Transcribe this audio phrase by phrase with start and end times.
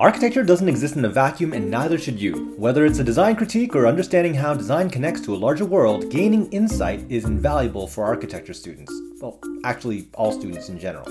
[0.00, 2.54] Architecture doesn't exist in a vacuum and neither should you.
[2.56, 6.50] Whether it's a design critique or understanding how design connects to a larger world, gaining
[6.52, 8.90] insight is invaluable for architecture students.
[9.20, 11.06] Well, actually, all students in general.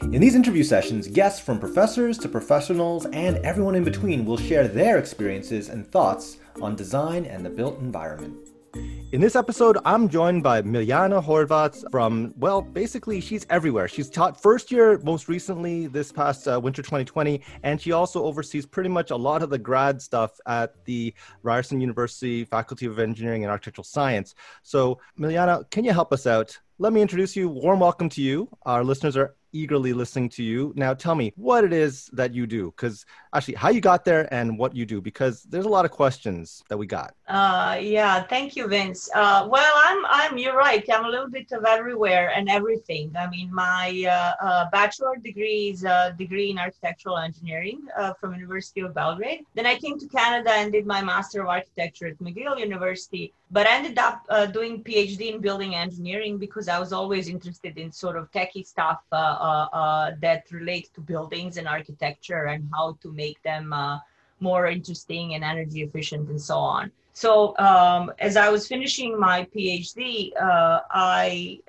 [0.00, 4.66] In these interview sessions, guests from professors to professionals and everyone in between will share
[4.66, 8.49] their experiences and thoughts on design and the built environment.
[8.74, 13.88] In this episode, I'm joined by Miljana Horvats from, well, basically, she's everywhere.
[13.88, 18.66] She's taught first year most recently this past uh, winter 2020, and she also oversees
[18.66, 23.42] pretty much a lot of the grad stuff at the Ryerson University Faculty of Engineering
[23.42, 24.36] and Architectural Science.
[24.62, 26.56] So, Miljana, can you help us out?
[26.78, 27.48] Let me introduce you.
[27.48, 28.48] Warm welcome to you.
[28.62, 30.72] Our listeners are eagerly listening to you.
[30.76, 34.32] Now, tell me what it is that you do, because actually, how you got there
[34.32, 37.14] and what you do, because there's a lot of questions that we got.
[37.30, 39.08] Uh, yeah, thank you, Vince.
[39.14, 40.84] Uh, well, I'm, I'm, you're right.
[40.92, 43.14] I'm a little bit of everywhere and everything.
[43.16, 48.34] I mean, my uh, uh bachelor degree is a degree in architectural engineering uh, from
[48.34, 49.44] University of Belgrade.
[49.54, 53.66] Then I came to Canada and did my master of architecture at McGill University but
[53.66, 57.90] I ended up uh, doing PhD in building engineering because I was always interested in
[57.90, 63.74] sort of techie stuff that relates to buildings and architecture and how to make them
[64.38, 66.92] more interesting and energy efficient and so on.
[67.20, 71.60] So um, as I was finishing my PhD, uh, I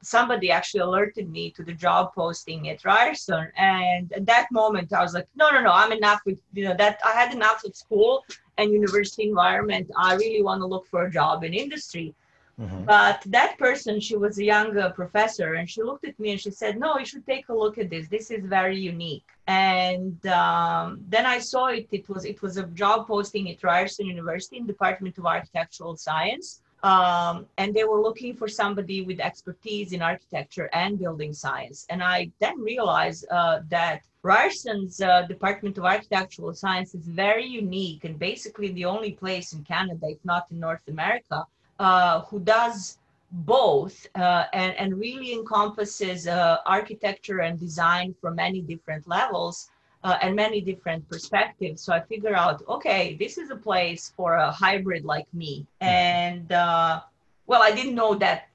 [0.00, 5.02] somebody actually alerted me to the job posting at Ryerson, and at that moment I
[5.02, 7.76] was like, no, no, no, I'm enough with you know that I had enough of
[7.76, 8.24] school
[8.56, 9.90] and university environment.
[9.94, 12.14] I really want to look for a job in industry.
[12.60, 12.84] Mm-hmm.
[12.84, 16.50] But that person, she was a young professor, and she looked at me and she
[16.50, 18.06] said, "No, you should take a look at this.
[18.08, 21.88] This is very unique." And um, then I saw it.
[21.90, 26.62] It was it was a job posting at Ryerson University in Department of Architectural Science,
[26.84, 31.86] um, and they were looking for somebody with expertise in architecture and building science.
[31.88, 38.04] And I then realized uh, that Ryerson's uh, Department of Architectural Science is very unique
[38.04, 41.46] and basically the only place in Canada, if not in North America,
[41.78, 42.98] uh, who does
[43.30, 49.70] both uh, and, and really encompasses uh, architecture and design from many different levels
[50.04, 51.82] uh, and many different perspectives.
[51.82, 55.66] So I figure out, okay, this is a place for a hybrid like me.
[55.82, 55.88] Mm-hmm.
[55.88, 57.00] And uh,
[57.46, 58.48] well, I didn't know that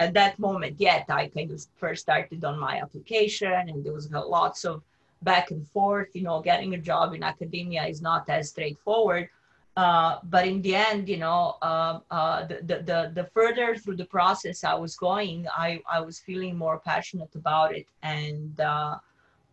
[0.00, 1.04] at that moment yet.
[1.08, 4.82] I kind of first started on my application, and there was lots of
[5.22, 6.08] back and forth.
[6.14, 9.28] You know, getting a job in academia is not as straightforward.
[9.76, 13.96] Uh, but in the end, you know, uh, uh, the, the, the, the, further through
[13.96, 17.86] the process I was going, I, I was feeling more passionate about it.
[18.02, 18.98] And, uh,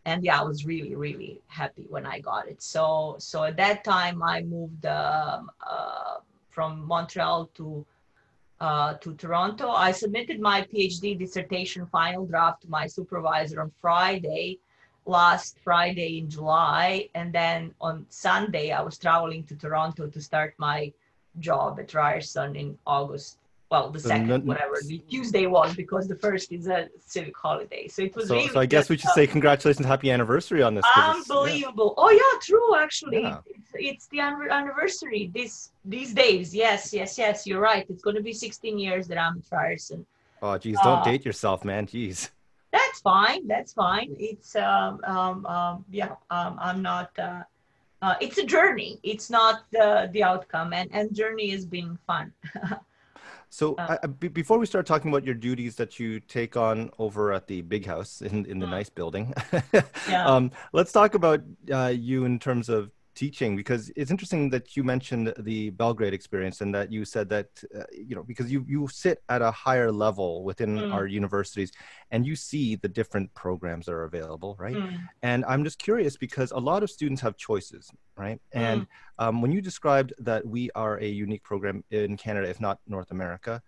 [0.06, 2.62] and yeah, I was really, really happy when I got it.
[2.62, 6.18] So, so at that time I moved um, uh,
[6.52, 7.84] from Montreal to,
[8.60, 9.70] to Toronto.
[9.72, 14.60] I submitted my PhD dissertation final draft to my supervisor on Friday
[15.06, 17.10] last Friday in July.
[17.16, 20.92] And then on Sunday, I was traveling to Toronto to start my
[21.40, 23.38] job at Ryerson in August.
[23.70, 27.88] Well, the second, whatever the Tuesday was, because the first is a civic holiday.
[27.88, 28.50] So it was so, really.
[28.50, 30.84] So I guess we should say congratulations, happy anniversary on this.
[30.94, 31.96] Unbelievable!
[31.98, 32.04] Yeah.
[32.04, 32.76] Oh yeah, true.
[32.76, 33.38] Actually, yeah.
[33.46, 36.54] it's, it's the anniversary this these days.
[36.54, 37.48] Yes, yes, yes.
[37.48, 37.86] You're right.
[37.90, 40.06] It's going to be 16 years that I'm at Ryerson.
[40.42, 41.88] Oh, geez, don't uh, date yourself, man.
[41.88, 42.30] Jeez
[42.72, 43.48] that's fine.
[43.48, 44.16] That's fine.
[44.20, 46.16] It's um, um, um yeah.
[46.30, 47.18] Um, I'm not.
[47.18, 47.44] Uh,
[48.02, 49.00] uh, it's a journey.
[49.04, 52.34] It's not the the outcome, and and journey has been fun.
[53.50, 57.32] so uh, I, before we start talking about your duties that you take on over
[57.32, 58.72] at the big house in in the mm.
[58.72, 59.34] nice building,
[60.10, 60.26] yeah.
[60.26, 64.84] um, let's talk about uh, you in terms of teaching because it's interesting that you
[64.84, 68.88] mentioned the Belgrade experience and that you said that uh, you know because you you
[68.88, 70.94] sit at a higher level within mm.
[70.94, 71.72] our universities
[72.12, 74.98] and you see the different programs that are available right mm.
[75.24, 78.62] and I'm just curious because a lot of students have choices right mm.
[78.62, 78.88] and
[79.20, 83.12] um, when you described that we are a unique program in Canada if not North
[83.12, 83.62] America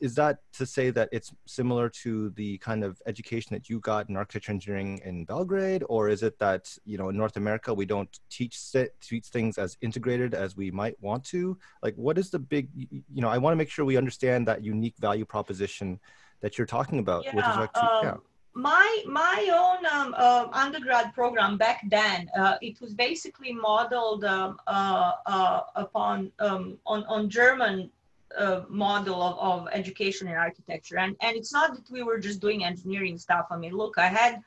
[0.00, 4.08] is that to say that it's similar to the kind of education that you got
[4.08, 7.86] in architecture engineering in Belgrade, or is it that you know in North America we
[7.86, 8.58] don't teach
[9.00, 11.58] teach things as integrated as we might want to?
[11.82, 12.68] Like, what is the big?
[12.74, 16.00] You know, I want to make sure we understand that unique value proposition
[16.40, 17.84] that you're talking about yeah, with respect to.
[17.84, 18.14] Um, yeah.
[18.54, 24.60] My my own um, uh, undergrad program back then uh, it was basically modeled um,
[24.68, 27.90] uh, uh upon um, on on German
[28.68, 30.98] model of, of education and architecture.
[30.98, 33.46] And, and it's not that we were just doing engineering stuff.
[33.50, 34.42] I mean, look, I had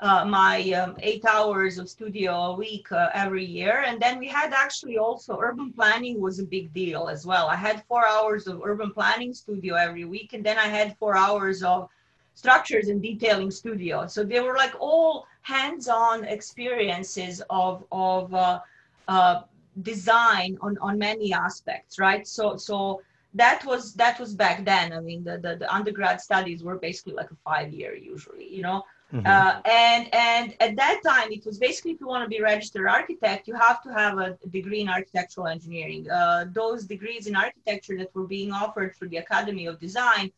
[0.00, 3.84] uh, my um, eight hours of studio a week uh, every year.
[3.86, 7.48] And then we had actually also urban planning was a big deal as well.
[7.48, 10.32] I had four hours of urban planning studio every week.
[10.32, 11.88] And then I had four hours of
[12.34, 14.06] structures and detailing studio.
[14.06, 18.60] So they were like all hands-on experiences of of uh,
[19.08, 19.42] uh,
[19.82, 22.26] design on on many aspects, right?
[22.26, 23.02] So so
[23.34, 24.92] that was that was back then.
[24.92, 28.62] I mean, the the, the undergrad studies were basically like a five year usually, you
[28.62, 28.82] know.
[29.12, 29.26] Mm-hmm.
[29.26, 32.88] Uh, and and at that time, it was basically if you want to be registered
[32.88, 36.08] architect, you have to have a degree in architectural engineering.
[36.10, 40.30] Uh, those degrees in architecture that were being offered through the Academy of Design,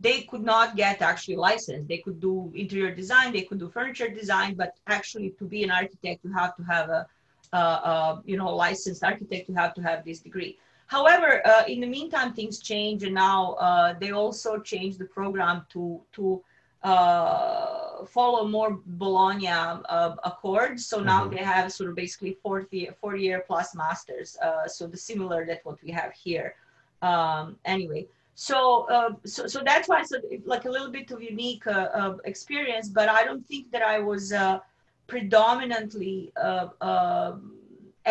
[0.00, 1.88] they could not get actually licensed.
[1.88, 5.70] They could do interior design, they could do furniture design, but actually to be an
[5.70, 7.06] architect, you have to have a,
[7.54, 9.48] a, a you know licensed architect.
[9.48, 10.58] You have to have this degree.
[10.88, 15.66] However, uh, in the meantime, things change, and now uh, they also change the program
[15.74, 16.42] to to
[16.82, 20.86] uh, follow more Bologna uh, accords.
[20.86, 21.36] So now mm-hmm.
[21.36, 24.38] they have sort of basically 40, 40 year plus masters.
[24.42, 26.54] Uh, so the similar that what we have here.
[27.02, 30.12] Um, anyway, so, uh, so so that's why it's
[30.46, 32.88] like a little bit of unique uh, experience.
[32.88, 34.60] But I don't think that I was uh,
[35.06, 37.57] predominantly um,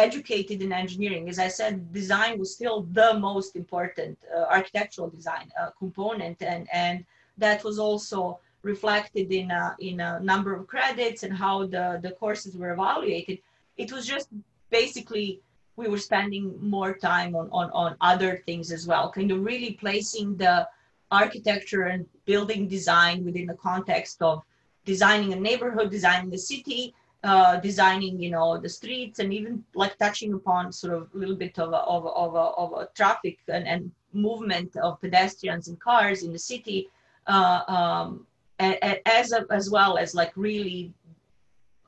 [0.05, 1.23] educated in engineering.
[1.33, 6.63] As I said, design was still the most important uh, architectural design uh, component, and
[6.83, 7.05] and
[7.37, 12.11] that was also reflected in a, in a number of credits and how the, the
[12.11, 13.37] courses were evaluated.
[13.77, 14.27] It was just
[14.69, 15.39] basically
[15.75, 19.73] we were spending more time on, on, on other things as well, kind of really
[19.73, 20.67] placing the
[21.11, 24.41] architecture and building design within the context of
[24.85, 26.93] designing a neighborhood, designing the city,
[27.27, 31.35] uh, designing, you know, the streets, and even like touching upon sort of a little
[31.35, 32.45] bit of a, of a, of a,
[32.77, 36.89] of traffic and, and movement of pedestrians and cars in the city.
[37.27, 38.25] Uh, um,
[38.59, 40.93] as as well as like really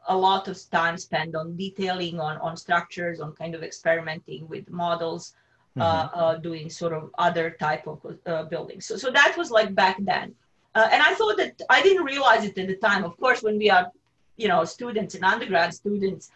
[0.07, 4.69] a lot of time spent on detailing on on structures on kind of experimenting with
[4.69, 5.33] models
[5.79, 6.19] uh, mm-hmm.
[6.19, 9.73] uh, uh, doing sort of other type of uh, buildings so so that was like
[9.73, 10.35] back then
[10.75, 13.57] uh, and i thought that i didn't realize it at the time of course when
[13.57, 13.91] we are
[14.41, 16.31] you know students and undergrad students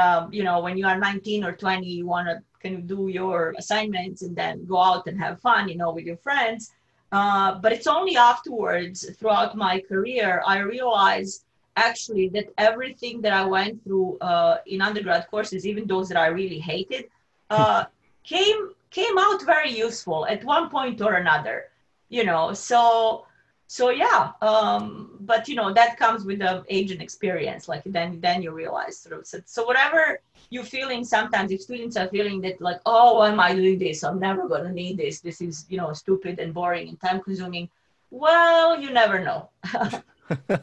[0.00, 3.08] um, you know when you are 19 or 20 you want to kind of do
[3.08, 6.72] your assignments and then go out and have fun you know with your friends
[7.12, 11.44] uh, but it's only afterwards, throughout my career, I realized
[11.76, 16.26] actually that everything that I went through uh, in undergrad courses, even those that I
[16.26, 17.06] really hated,
[17.50, 17.84] uh,
[18.24, 21.66] came came out very useful at one point or another.
[22.08, 23.26] You know, so
[23.70, 28.18] so yeah um, but you know that comes with the age and experience like then
[28.20, 30.18] then you realize sort of so, so whatever
[30.50, 34.02] you're feeling sometimes if students are feeling that like oh why am i doing this?
[34.02, 35.20] I'm never going to need this.
[35.20, 37.68] This is you know stupid and boring and time consuming
[38.10, 39.50] well you never know.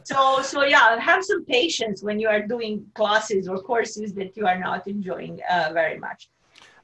[0.04, 4.46] So so yeah have some patience when you are doing classes or courses that you
[4.46, 6.28] are not enjoying uh, very much.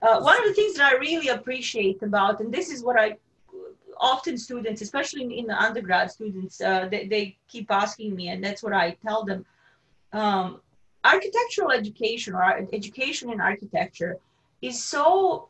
[0.03, 3.17] Uh, one of the things that i really appreciate about and this is what i
[3.99, 8.62] often students, especially in, the undergrad students, uh, they, they keep asking me, and that's
[8.62, 9.44] what I tell them.
[10.12, 10.61] Um,
[11.05, 12.43] architectural education or
[12.73, 14.19] education in architecture
[14.62, 15.49] is so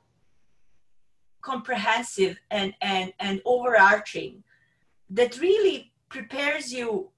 [1.43, 4.43] comprehensive and, and, and overarching
[5.11, 7.11] that really prepares you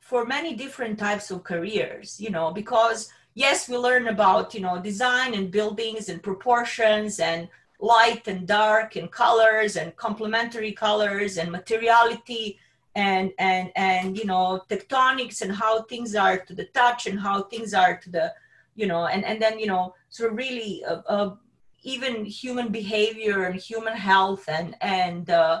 [0.00, 4.80] for many different types of careers, you know, because yes, we learn about, you know,
[4.80, 7.48] design and buildings and proportions and
[7.80, 12.58] light and dark and colors and complementary colors and materiality
[12.94, 17.42] and and and you know tectonics and how things are to the touch and how
[17.42, 18.32] things are to the
[18.74, 21.34] you know and and then you know sort of really uh, uh,
[21.82, 25.60] even human behavior and human health and and uh,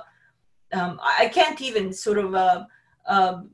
[0.72, 2.64] um, I can't even sort of uh,
[3.06, 3.50] um,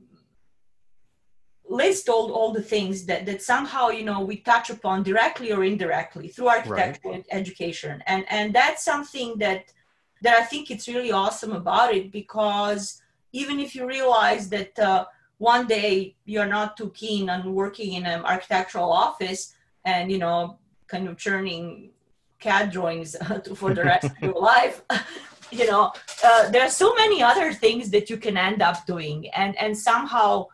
[1.69, 5.63] list all, all the things that, that somehow you know we touch upon directly or
[5.63, 7.25] indirectly through architectural right.
[7.31, 9.73] education and and that's something that
[10.21, 15.05] that i think it's really awesome about it because even if you realize that uh,
[15.39, 19.55] one day you're not too keen on working in an architectural office
[19.85, 20.57] and you know
[20.87, 21.89] kind of churning
[22.39, 23.15] cad drawings
[23.55, 24.81] for the rest of your life
[25.51, 25.91] you know
[26.23, 29.75] uh, there are so many other things that you can end up doing and and
[29.75, 30.45] somehow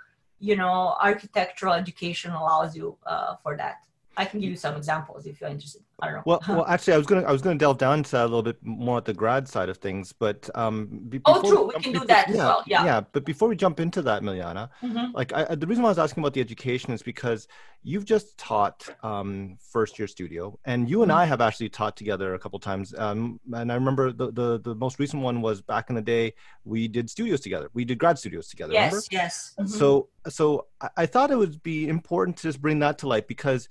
[0.41, 3.85] you know architectural education allows you uh, for that
[4.17, 6.23] i can give you some examples if you're interested I don't know.
[6.25, 8.23] Well, well, actually, I was going to I was going to delve down to that
[8.23, 10.87] a little bit more at the grad side of things, but um.
[11.09, 11.67] Before, oh, true.
[11.67, 12.63] We can before, do that yeah, as well.
[12.65, 12.85] Yeah.
[12.85, 15.11] Yeah, but before we jump into that, Miljana, mm-hmm.
[15.13, 17.47] like I, the reason why I was asking about the education is because
[17.83, 21.19] you've just taught um, first year studio, and you and mm-hmm.
[21.19, 22.95] I have actually taught together a couple times.
[22.97, 26.33] Um, and I remember the, the the most recent one was back in the day.
[26.63, 27.69] We did studios together.
[27.73, 28.73] We did grad studios together.
[28.73, 28.91] Yes.
[28.91, 29.05] Remember?
[29.11, 29.53] Yes.
[29.59, 29.67] Mm-hmm.
[29.67, 33.27] So so I, I thought it would be important to just bring that to light
[33.27, 33.69] because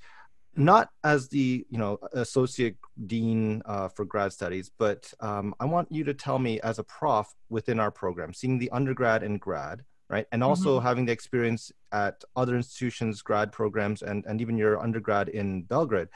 [0.60, 2.76] not as the you know associate
[3.06, 6.84] dean uh, for grad studies, but um, I want you to tell me as a
[6.84, 10.86] prof within our program, seeing the undergrad and grad, right, and also mm-hmm.
[10.86, 16.08] having the experience at other institutions, grad programs, and and even your undergrad in Belgrade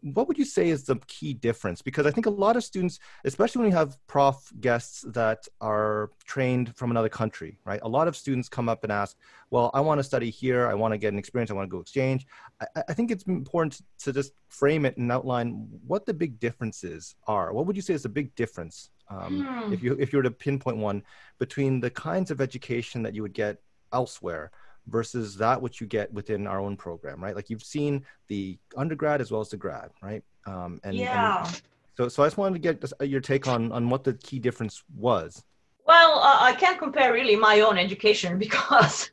[0.00, 1.82] what would you say is the key difference?
[1.82, 6.10] Because I think a lot of students, especially when you have prof guests that are
[6.24, 7.80] trained from another country, right?
[7.82, 9.16] A lot of students come up and ask,
[9.50, 10.68] well, I want to study here.
[10.68, 11.50] I want to get an experience.
[11.50, 12.26] I want to go exchange.
[12.60, 17.16] I, I think it's important to just frame it and outline what the big differences
[17.26, 17.52] are.
[17.52, 19.72] What would you say is the big difference, um, hmm.
[19.72, 21.02] if you if you were to pinpoint one,
[21.38, 23.58] between the kinds of education that you would get
[23.92, 24.52] elsewhere
[24.88, 27.34] versus that which you get within our own program, right?
[27.34, 30.22] Like you've seen the undergrad as well as the grad, right?
[30.46, 31.44] Um, and, yeah.
[31.44, 31.62] And
[31.96, 34.38] so, so I just wanted to get uh, your take on on what the key
[34.38, 35.42] difference was.
[35.86, 39.10] Well, uh, I can't compare really my own education because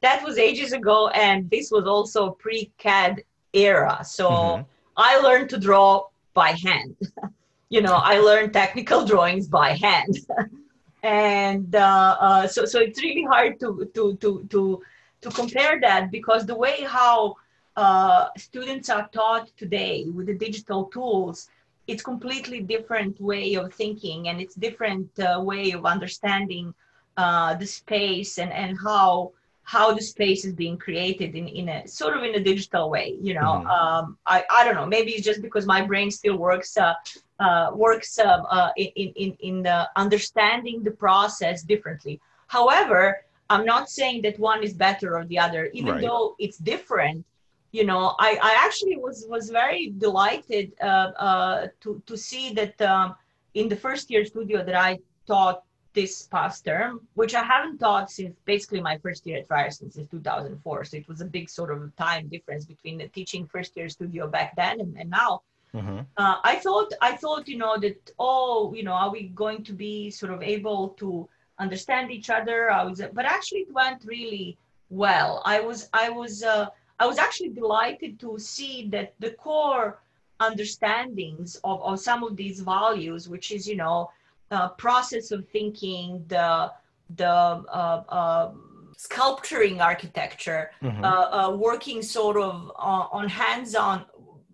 [0.00, 4.00] that was ages ago, and this was also pre-CAD era.
[4.04, 4.62] So mm-hmm.
[4.96, 6.96] I learned to draw by hand.
[7.68, 10.18] you know, I learned technical drawings by hand.
[11.02, 14.82] and uh, uh, so so it's really hard to to to to
[15.20, 17.36] to compare that because the way how
[17.76, 21.50] uh, students are taught today with the digital tools
[21.86, 26.74] it's completely different way of thinking and it's different uh, way of understanding
[27.16, 29.32] uh, the space and, and how
[29.62, 33.16] how the space is being created in, in a sort of in a digital way
[33.20, 33.64] you know?
[33.64, 33.66] Mm-hmm.
[33.66, 34.86] um, I, I don't know.
[34.86, 36.94] Maybe it's just because my brain still works uh,
[37.40, 42.20] uh, works uh, uh, in, in, in the understanding the process differently.
[42.46, 46.02] However I'm not saying that one is better or the other, even right.
[46.02, 47.24] though it's different.
[47.72, 52.80] You know, I, I actually was was very delighted uh, uh, to to see that
[52.80, 53.14] um,
[53.54, 55.62] in the first year studio that I taught
[55.96, 60.10] this past term, which I haven't taught since basically my first year at Ryerson since
[60.10, 60.84] 2004.
[60.84, 64.28] So it was a big sort of time difference between the teaching first year studio
[64.28, 65.42] back then and, and now.
[65.74, 66.00] Mm-hmm.
[66.16, 69.72] Uh, I thought I thought you know that oh you know are we going to
[69.72, 72.70] be sort of able to understand each other.
[72.70, 74.56] I was, but actually it went really
[74.90, 75.42] well.
[75.44, 76.66] I was, I was, uh,
[76.98, 79.98] I was actually delighted to see that the core
[80.40, 84.10] understandings of, of some of these values, which is, you know,
[84.50, 86.72] uh, process of thinking, the,
[87.16, 88.52] the uh, uh,
[88.96, 91.04] sculpturing architecture, mm-hmm.
[91.04, 94.04] Uh, uh, working sort of on hands-on,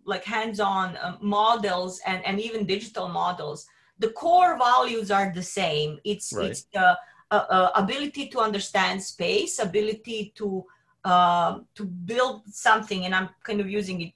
[0.05, 3.67] like hands-on uh, models and, and even digital models
[4.03, 5.91] the core values are the same.
[6.05, 6.51] It's right.
[6.51, 6.87] it's the
[7.31, 10.65] uh, uh, ability to understand space, ability to
[11.05, 14.13] uh, to build something, and I'm kind of using it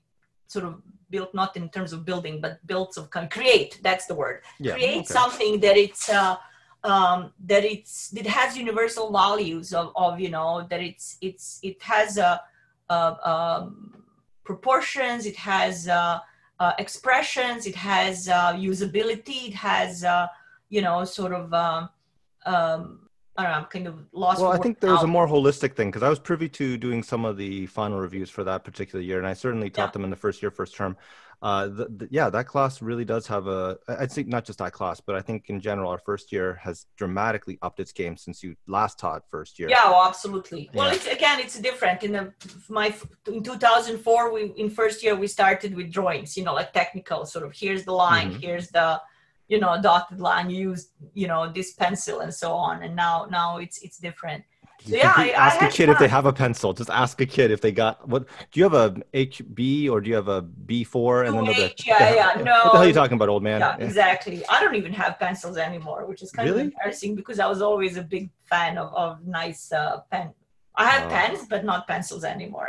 [0.48, 3.80] sort of built not in terms of building, but built of kind of create.
[3.82, 4.42] That's the word.
[4.58, 5.18] Yeah, create okay.
[5.18, 6.08] something that it's.
[6.08, 6.36] Uh,
[6.84, 11.82] um, that it's it has universal values of, of you know that it's it's it
[11.82, 12.40] has a,
[12.90, 14.04] a um,
[14.44, 16.20] proportions it has uh,
[16.58, 20.26] uh, expressions, it has uh, usability, it has, uh,
[20.68, 21.88] you know, sort of, um,
[22.46, 24.40] um, I don't know, I'm kind of lost.
[24.40, 27.24] Well, I think there's a more holistic thing because I was privy to doing some
[27.24, 29.92] of the final reviews for that particular year, and I certainly taught yeah.
[29.92, 30.96] them in the first year, first term
[31.42, 33.78] uh, the, the, yeah, that class really does have a.
[33.88, 36.86] I'd say not just that class, but I think in general, our first year has
[36.96, 39.68] dramatically upped its game since you last taught first year.
[39.68, 40.70] Yeah, well, absolutely.
[40.72, 40.80] Yeah.
[40.80, 42.02] Well, it's again, it's different.
[42.02, 42.32] In the
[42.70, 42.94] my
[43.26, 46.36] in 2004, we in first year we started with drawings.
[46.36, 47.52] You know, like technical sort of.
[47.54, 48.30] Here's the line.
[48.30, 48.40] Mm-hmm.
[48.40, 49.00] Here's the
[49.48, 50.48] you know dotted line.
[50.48, 52.82] use you know this pencil and so on.
[52.82, 54.42] And now now it's it's different
[54.88, 55.94] yeah, I, ask I a kid fun.
[55.94, 56.72] if they have a pencil.
[56.72, 58.26] Just ask a kid if they got what.
[58.50, 61.26] Do you have a HB or do you have a B4?
[61.26, 62.52] And then the, yeah, yeah, no.
[62.52, 63.60] What the hell are you talking about, old man?
[63.60, 64.44] Yeah, exactly.
[64.48, 66.62] I don't even have pencils anymore, which is kind really?
[66.62, 70.32] of embarrassing because I was always a big fan of, of nice uh, pen
[70.78, 71.08] I have oh.
[71.08, 72.68] pens, but not pencils anymore.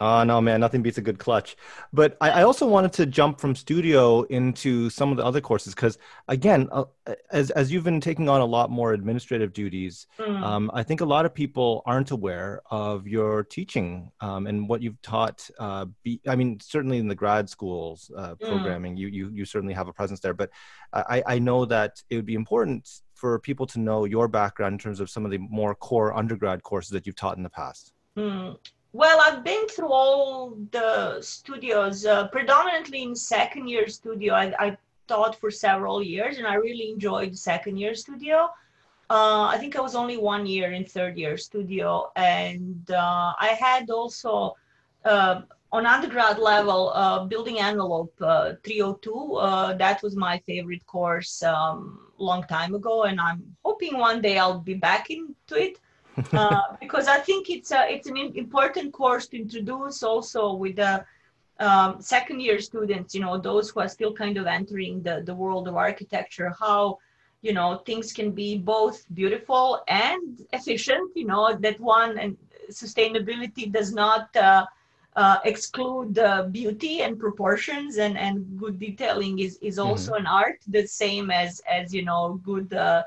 [0.00, 0.60] oh no, man!
[0.60, 1.56] Nothing beats a good clutch.
[1.92, 5.74] But I, I, also wanted to jump from studio into some of the other courses
[5.74, 5.96] because,
[6.28, 6.84] again, uh,
[7.30, 10.42] as as you've been taking on a lot more administrative duties, mm.
[10.42, 14.82] um, I think a lot of people aren't aware of your teaching um, and what
[14.82, 15.48] you've taught.
[15.58, 18.40] Uh, be, I mean, certainly in the grad schools uh, mm.
[18.40, 18.98] programming, mm.
[18.98, 20.34] you you you certainly have a presence there.
[20.34, 20.50] But
[20.92, 24.78] I, I know that it would be important for people to know your background in
[24.78, 27.92] terms of some of the more core undergrad courses that you've taught in the past?
[28.16, 28.56] Mm.
[28.92, 34.34] Well, I've been through all the studios, uh, predominantly in second year studio.
[34.34, 38.48] I, I, taught for several years and I really enjoyed second year studio.
[39.10, 42.12] Uh, I think I was only one year in third year studio.
[42.14, 44.54] And uh, I had also
[45.04, 45.40] uh,
[45.72, 49.34] on undergrad level, uh, building envelope uh, 302.
[49.34, 54.38] Uh, that was my favorite course um, long time ago, and I'm hoping one day
[54.38, 55.78] I'll be back into it.
[56.34, 61.02] Uh, because I think it's a, it's an important course to introduce also with the
[61.60, 65.34] um, second year students, you know, those who are still kind of entering the, the
[65.34, 66.98] world of architecture, how,
[67.42, 72.36] you know, things can be both beautiful and efficient, you know, that one and
[72.70, 74.66] sustainability does not uh,
[75.16, 80.20] uh, exclude uh, beauty and proportions and, and good detailing is, is also mm-hmm.
[80.20, 83.02] an art the same as, as, you know, good uh,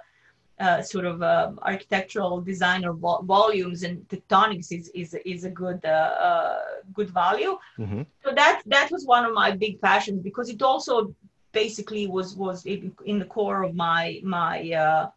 [0.60, 5.50] uh, sort of uh, architectural design or vo- volumes and tectonics is is, is a
[5.50, 6.60] good uh, uh
[6.94, 7.58] good value.
[7.80, 8.04] Mm-hmm.
[8.24, 11.14] So that that was one of my big passions because it also
[11.52, 15.10] basically was was in, the core of my my uh,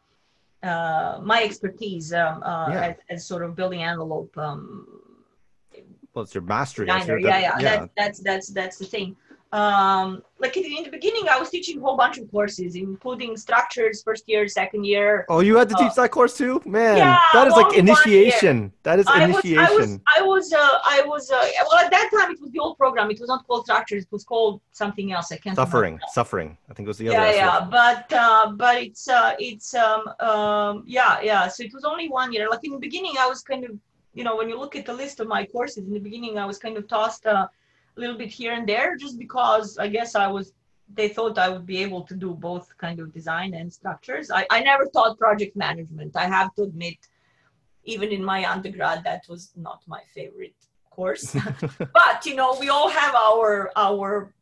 [0.62, 2.86] uh, my expertise um, yeah.
[2.88, 4.36] as, as, sort of building envelope.
[4.38, 4.86] Um,
[6.16, 6.86] well, it's your mastery.
[6.88, 7.58] yeah, yeah, yeah.
[7.60, 9.14] That, that's that's that's the thing
[9.52, 14.02] um, like in the beginning, I was teaching a whole bunch of courses, including structures,
[14.02, 15.24] first year, second year.
[15.28, 16.98] Oh, you had to teach uh, that course too, man.
[16.98, 18.72] Yeah, that is like initiation.
[18.82, 19.56] That is I initiation.
[19.56, 21.30] Was, I was, I was, uh, I was.
[21.30, 23.10] Uh, well, at that time, it was the old program.
[23.10, 24.02] It was not called structures.
[24.02, 25.32] It was called something else.
[25.32, 25.56] I can't.
[25.56, 26.04] Suffering, remember.
[26.12, 26.58] suffering.
[26.68, 27.36] I think it was the yeah, other.
[27.36, 31.48] Yeah, yeah, but uh, but it's uh, it's um, um, yeah, yeah.
[31.48, 32.50] So it was only one year.
[32.50, 33.70] Like in the beginning, I was kind of,
[34.16, 36.46] you know, when you look at the list of my courses in the beginning, I
[36.46, 37.26] was kind of tossed.
[37.26, 37.46] Uh,
[37.96, 40.52] a little bit here and there just because I guess I was
[40.94, 44.30] they thought I would be able to do both kind of design and structures.
[44.30, 46.16] I, I never taught project management.
[46.16, 46.98] I have to admit,
[47.82, 50.54] even in my undergrad, that was not my favorite
[50.90, 51.34] course.
[51.92, 54.32] but you know, we all have our our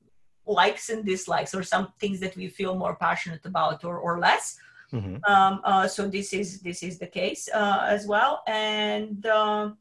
[0.46, 4.58] likes and dislikes or some things that we feel more passionate about or, or less.
[4.94, 5.16] Mm-hmm.
[5.26, 8.42] Um, uh, so this is this is the case uh, as well.
[8.46, 9.72] And uh,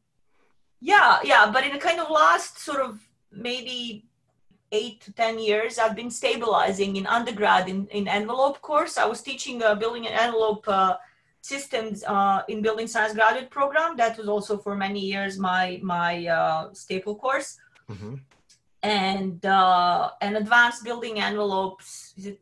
[0.80, 4.06] yeah, yeah, but in a kind of last sort of maybe
[4.72, 8.98] eight to 10 years, I've been stabilizing in undergrad in, in envelope course.
[8.98, 10.96] I was teaching uh, building an envelope uh,
[11.40, 13.96] systems uh, in building science graduate program.
[13.96, 17.56] That was also for many years my, my uh, staple course.
[17.88, 18.16] Mm-hmm.
[18.82, 22.40] And uh, an advanced building envelopes, is it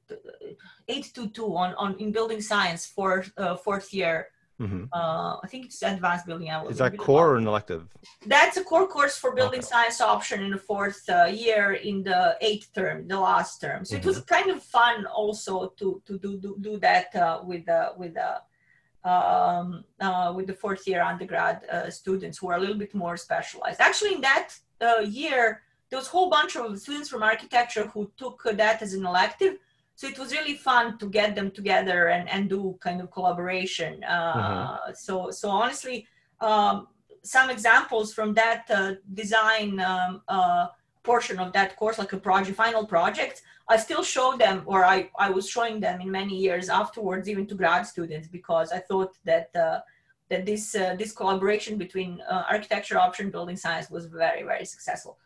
[0.92, 3.24] 822 on, on in building science for
[3.64, 4.28] fourth year
[4.62, 4.84] Mm-hmm.
[4.92, 7.88] Uh, I think it's advanced building Is that core or an elective?
[8.26, 9.66] That's a core course for building okay.
[9.66, 13.84] science option in the fourth uh, year in the eighth term, the last term.
[13.84, 14.02] So mm-hmm.
[14.02, 14.34] it was mm-hmm.
[14.34, 19.08] kind of fun also to to do do, do that uh, with uh, with uh,
[19.08, 23.16] um, uh, with the fourth year undergrad uh, students who are a little bit more
[23.16, 23.80] specialized.
[23.80, 24.48] Actually, in that
[24.80, 28.94] uh, year, there was a whole bunch of students from architecture who took that as
[28.94, 29.54] an elective
[29.94, 34.02] so it was really fun to get them together and, and do kind of collaboration.
[34.04, 34.92] Uh, mm-hmm.
[34.94, 36.06] So so honestly,
[36.40, 36.88] um,
[37.22, 40.68] some examples from that uh, design um, uh,
[41.02, 45.10] portion of that course, like a project, final project, I still show them, or I,
[45.18, 49.16] I was showing them in many years afterwards, even to grad students, because I thought
[49.24, 49.80] that uh,
[50.28, 55.18] that this uh, this collaboration between uh, architecture option building science was very very successful.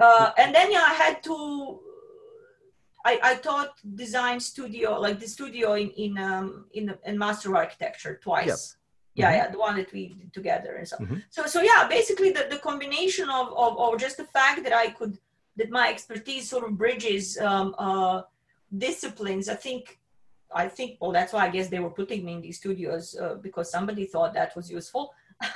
[0.00, 1.80] Uh, and then yeah, I had to
[3.04, 8.18] I, I taught design studio, like the studio in in um, in, in master architecture
[8.22, 8.46] twice.
[8.46, 8.58] Yep.
[9.16, 9.36] Yeah, mm-hmm.
[9.36, 10.96] yeah, the one that we did together and so.
[10.96, 11.18] Mm-hmm.
[11.30, 14.88] So so yeah, basically the, the combination of, of of just the fact that I
[14.88, 15.18] could
[15.56, 18.22] that my expertise sort of bridges um, uh,
[18.76, 19.48] disciplines.
[19.48, 20.00] I think
[20.52, 23.34] I think well that's why I guess they were putting me in these studios uh,
[23.34, 25.12] because somebody thought that was useful,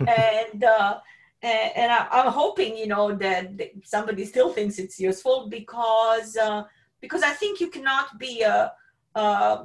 [0.00, 0.64] and.
[0.64, 0.98] Uh,
[1.42, 6.36] and, and I, am hoping you know that, that, somebody still thinks it's useful because
[6.36, 6.64] uh,
[7.00, 8.72] because I think you cannot be a,
[9.14, 9.64] a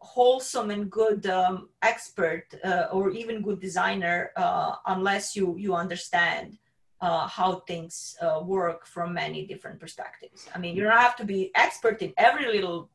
[0.00, 6.58] wholesome and good um, expert uh, or even good designer uh, unless you you understand
[7.00, 10.48] uh, how things uh, work from many different perspectives.
[10.54, 12.90] I mean, you don't have to be expert in every little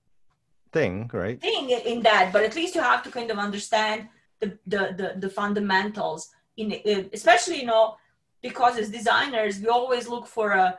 [0.71, 1.39] thing, right?
[1.39, 4.09] Thing in that, but at least you have to kind of understand
[4.39, 6.73] the the the, the fundamentals in
[7.13, 7.95] especially you know
[8.41, 10.77] because as designers we always look for a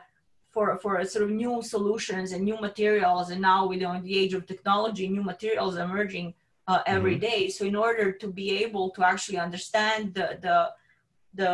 [0.55, 4.17] for for sort of new solutions and new materials and now we know in the
[4.21, 6.27] age of technology new materials emerging
[6.71, 7.29] uh, every mm-hmm.
[7.29, 7.41] day.
[7.55, 10.57] so in order to be able to actually understand the the
[11.41, 11.53] the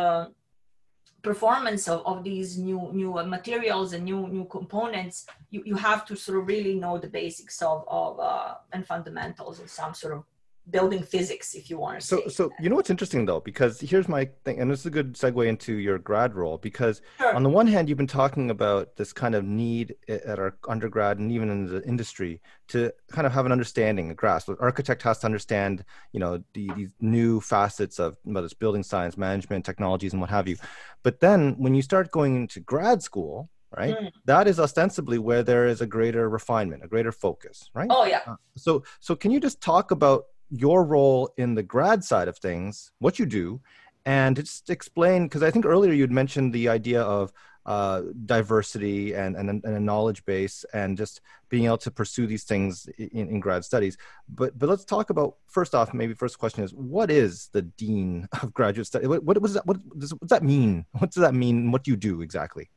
[1.28, 5.16] performance of, of these new new materials and new new components
[5.54, 9.56] you, you have to sort of really know the basics of of uh, and fundamentals
[9.62, 10.22] of some sort of
[10.70, 13.40] building physics if you want to so so you know what's interesting though?
[13.40, 17.02] Because here's my thing and this is a good segue into your grad role because
[17.18, 17.34] sure.
[17.34, 21.18] on the one hand you've been talking about this kind of need at our undergrad
[21.18, 24.48] and even in the industry to kind of have an understanding a grasp.
[24.48, 28.84] An architect has to understand you know the, these new facets of whether it's building
[28.84, 30.56] science management technologies and what have you.
[31.02, 34.10] But then when you start going into grad school right mm.
[34.26, 37.88] that is ostensibly where there is a greater refinement a greater focus right?
[37.90, 38.20] Oh yeah.
[38.26, 42.38] Uh, so so can you just talk about your role in the grad side of
[42.38, 43.60] things, what you do,
[44.04, 47.32] and just explain because I think earlier you'd mentioned the idea of
[47.64, 52.42] uh, diversity and, and, and, a knowledge base and just being able to pursue these
[52.42, 53.96] things in, in, grad studies.
[54.28, 58.26] But but let's talk about first off, maybe first question is what is the dean
[58.42, 59.08] of graduate studies?
[59.08, 60.86] What, what, what does that what does, what does that mean?
[60.98, 61.70] What does that mean?
[61.70, 62.68] What do you do exactly?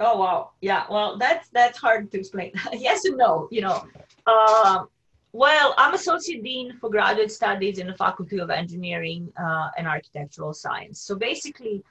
[0.00, 0.86] Oh wow, yeah.
[0.90, 2.50] Well, that's that's hard to explain.
[2.72, 3.46] yes and no.
[3.52, 3.86] You know,
[4.26, 4.84] uh,
[5.32, 10.52] well, I'm associate dean for graduate studies in the Faculty of Engineering uh, and Architectural
[10.52, 11.00] Science.
[11.00, 11.82] So basically,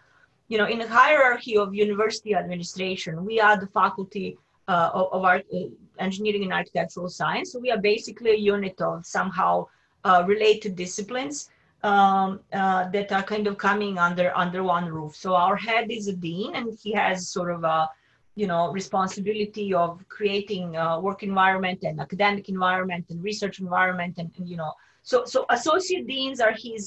[0.48, 5.24] you know, in the hierarchy of university administration, we are the faculty uh, of, of
[5.24, 5.60] art, uh,
[6.00, 7.52] engineering and architectural science.
[7.52, 9.68] So we are basically a unit of somehow
[10.04, 11.50] uh, related disciplines
[11.84, 15.16] um, uh, that are kind of coming under under one roof.
[15.16, 17.90] So our head is a dean, and he has sort of a
[18.42, 24.30] you know responsibility of creating a work environment and academic environment and research environment and,
[24.38, 24.72] and you know
[25.10, 26.84] so so associate deans are his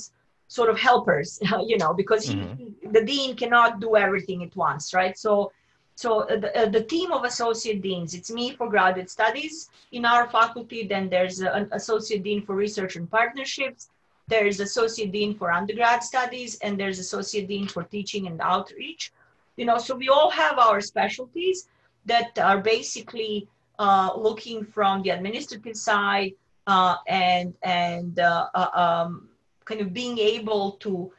[0.48, 1.40] sort of helpers,
[1.70, 2.92] you know, because he, mm-hmm.
[2.92, 5.16] the dean cannot do everything at once, right?
[5.18, 5.52] So,
[5.96, 10.04] so uh, the, uh, the team of associate deans, it's me for graduate studies in
[10.04, 10.86] our faculty.
[10.86, 13.90] Then there's an associate dean for research and partnerships.
[14.26, 19.12] There's associate dean for undergrad studies, and there's associate dean for teaching and outreach.
[19.56, 21.68] You know, so we all have our specialties
[22.06, 26.32] that are basically uh, looking from the administrative side
[26.66, 29.28] uh, and and uh, uh um,
[29.64, 31.12] kind of being able to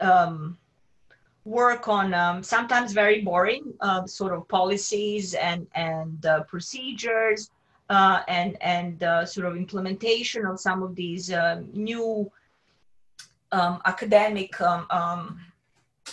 [0.00, 0.58] um,
[1.44, 7.50] work on um, sometimes very boring uh, sort of policies and and uh, procedures
[7.90, 12.30] and and sort of implementation of some of these um, new
[13.52, 15.38] um, academic um,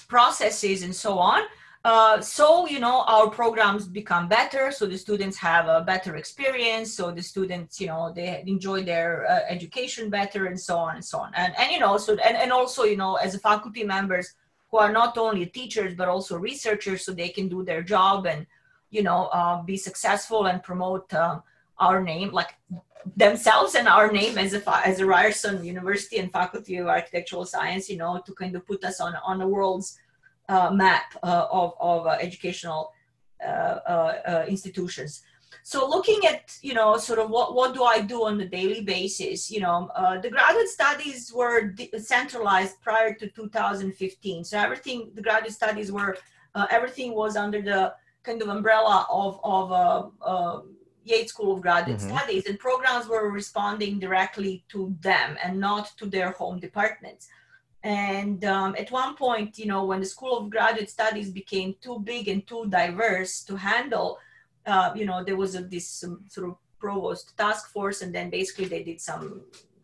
[0.08, 1.42] processes and so on
[1.86, 4.72] uh, so you know our programs become better.
[4.72, 6.94] So the students have a better experience.
[6.94, 11.06] So the students you know they enjoy their uh, education better and so on and
[11.06, 11.32] so on.
[11.36, 14.34] And and you know so and, and also you know as faculty members
[14.72, 18.46] who are not only teachers but also researchers so they can do their job and
[18.90, 21.40] you know uh, be successful and promote uh,
[21.80, 22.56] our name like
[23.16, 27.90] themselves and our name as a as a Ryerson University and Faculty of Architectural Science
[27.90, 29.98] you know to kind of put us on on the world's
[30.50, 32.92] Uh, map uh, of, of uh, educational
[33.46, 35.22] uh, uh, institutions.
[35.62, 38.82] So looking at, you know, sort of what, what do I do on a daily
[38.82, 39.52] basis?
[39.52, 39.92] You know,
[40.24, 44.44] the graduate studies were centralized prior to 2015.
[44.44, 46.18] So everything, the graduate studies were,
[46.72, 50.66] everything was under the kind of umbrella of, of
[51.04, 52.18] Yeates School of Graduate mm-hmm.
[52.18, 57.28] Studies, and programs were responding directly to them and not to their home departments.
[57.84, 62.00] And um, at one point, you know, when the School of Graduate Studies became too
[62.00, 64.18] big and too diverse to handle,
[64.66, 68.30] uh, you know, there was a, this um, sort of provost task force, and then
[68.30, 69.42] basically they did some,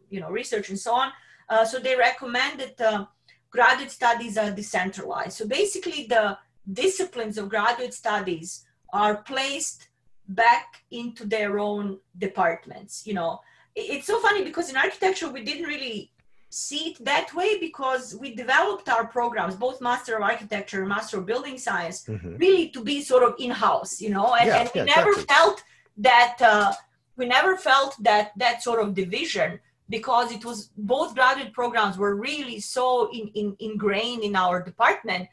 [0.10, 1.12] you know, research and so on.
[1.48, 3.06] Uh, so they recommended uh,
[3.50, 5.38] graduate studies are decentralized.
[5.38, 6.38] So basically, the
[6.72, 9.88] disciplines of graduate studies are placed
[10.28, 13.06] back into their own departments.
[13.06, 13.40] You know,
[13.76, 16.12] it's so funny because in architecture we didn't really
[16.56, 21.18] see it that way because we developed our programs, both Master of Architecture and Master
[21.18, 22.38] of Building Science, mm-hmm.
[22.38, 25.36] really to be sort of in-house, you know, and, yeah, and we yeah, never exactly.
[25.36, 25.64] felt
[25.98, 26.72] that uh,
[27.18, 32.16] we never felt that that sort of division because it was both graduate programs were
[32.16, 35.28] really so in, in, ingrained in our department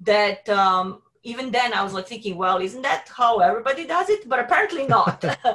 [0.00, 4.28] that um, even then I was like thinking, well, isn't that how everybody does it?
[4.28, 5.24] But apparently not.
[5.24, 5.34] um,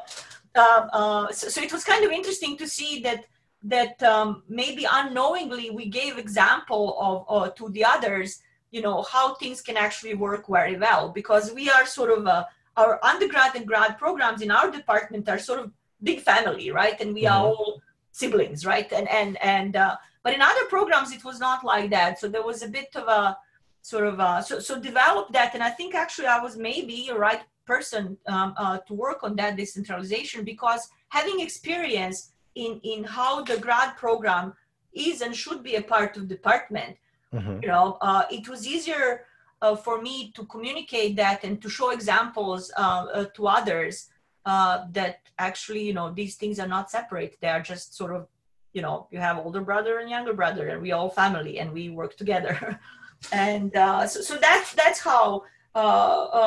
[0.55, 3.25] uh, so, so, it was kind of interesting to see that
[3.63, 8.41] that um, maybe unknowingly we gave example of uh, to the others
[8.71, 11.09] you know how things can actually work very well.
[11.09, 15.39] Because we are sort of a, our undergrad and grad programs in our department are
[15.39, 15.71] sort of
[16.03, 16.99] big family right?
[17.01, 17.33] And we mm-hmm.
[17.33, 18.91] are all siblings right?
[18.91, 22.19] And and and uh, but in other programs it was not like that.
[22.19, 23.37] So there was a bit of a
[23.81, 25.53] sort of a, so so develop that.
[25.53, 29.35] And i think actually i was maybe a right person um, uh, to work on
[29.35, 34.53] that decentralization because having experience in in how the grad program
[34.93, 36.97] is and should be a part of department.
[37.33, 37.62] Mm-hmm.
[37.62, 39.25] you know uh, it was easier
[39.62, 44.09] uh, for me to communicate that and to show examples uh, uh to others
[44.47, 47.38] uh, that actually you know these things are not separate.
[47.39, 48.27] They are just sort of
[48.73, 51.89] you know you have older brother and younger brother and we all family and we
[51.89, 52.79] work together.
[53.33, 55.43] And uh, so, so that's that's how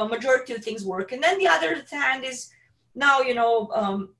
[0.09, 1.12] majority of things work.
[1.12, 2.49] And then the other hand is
[2.95, 4.15] now you know um,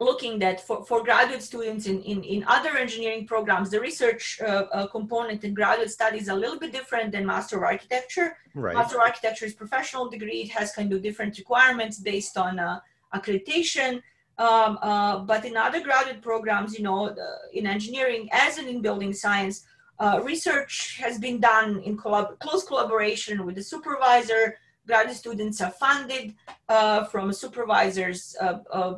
[0.00, 4.64] looking that for, for graduate students in, in, in other engineering programs, the research uh,
[4.72, 8.36] uh, component in graduate studies is a little bit different than Master of Architecture.
[8.54, 8.74] Right.
[8.74, 10.40] Master of Architecture is professional degree.
[10.42, 12.80] It has kind of different requirements based on uh,
[13.14, 14.02] accreditation.
[14.38, 17.14] Um, uh, but in other graduate programs, you know,
[17.52, 19.66] in engineering as in in building science,
[19.98, 25.70] uh, research has been done in collab- close collaboration with the supervisor, graduate students are
[25.70, 26.34] funded
[26.70, 28.94] uh, from supervisors uh, uh,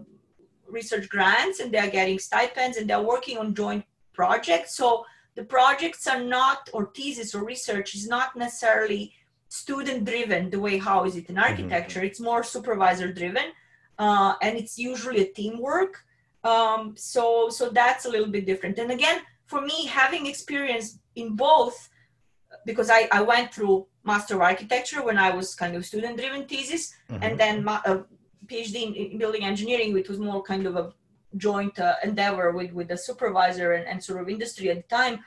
[0.73, 4.75] research grants and they're getting stipends and they're working on joint projects.
[4.77, 5.05] So
[5.35, 9.13] the projects are not, or thesis or research is not necessarily
[9.49, 11.45] student driven the way how is it in mm-hmm.
[11.45, 12.01] architecture.
[12.01, 12.07] Mm-hmm.
[12.07, 13.53] It's more supervisor driven
[13.99, 16.05] uh, and it's usually a teamwork.
[16.45, 18.79] Um, so, so that's a little bit different.
[18.79, 21.89] And again, for me, having experience in both,
[22.67, 26.47] because I, I went through Master of Architecture when I was kind of student driven
[26.47, 27.23] thesis, mm-hmm.
[27.23, 28.03] and then my, uh,
[28.53, 30.93] PhD in, building engineering, which was more kind of a
[31.37, 35.21] joint uh, endeavor with, with the supervisor and, and sort of industry at the time.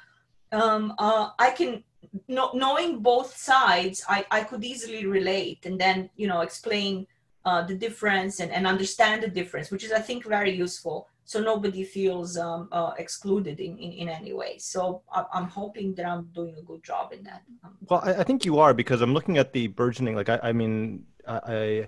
[0.52, 1.84] Um, uh, I can,
[2.28, 7.08] no, knowing both sides, I, I could easily relate and then, you know, explain
[7.46, 11.08] uh, the difference and, and understand the difference, which is, I think, very useful.
[11.28, 14.60] So nobody feels um, uh, excluded in, in, in any way.
[14.60, 17.42] So I, am hoping that I'm doing a good job in that.
[17.90, 20.16] Well, I, I, think you are because I'm looking at the burgeoning.
[20.16, 21.88] Like I, I mean, I I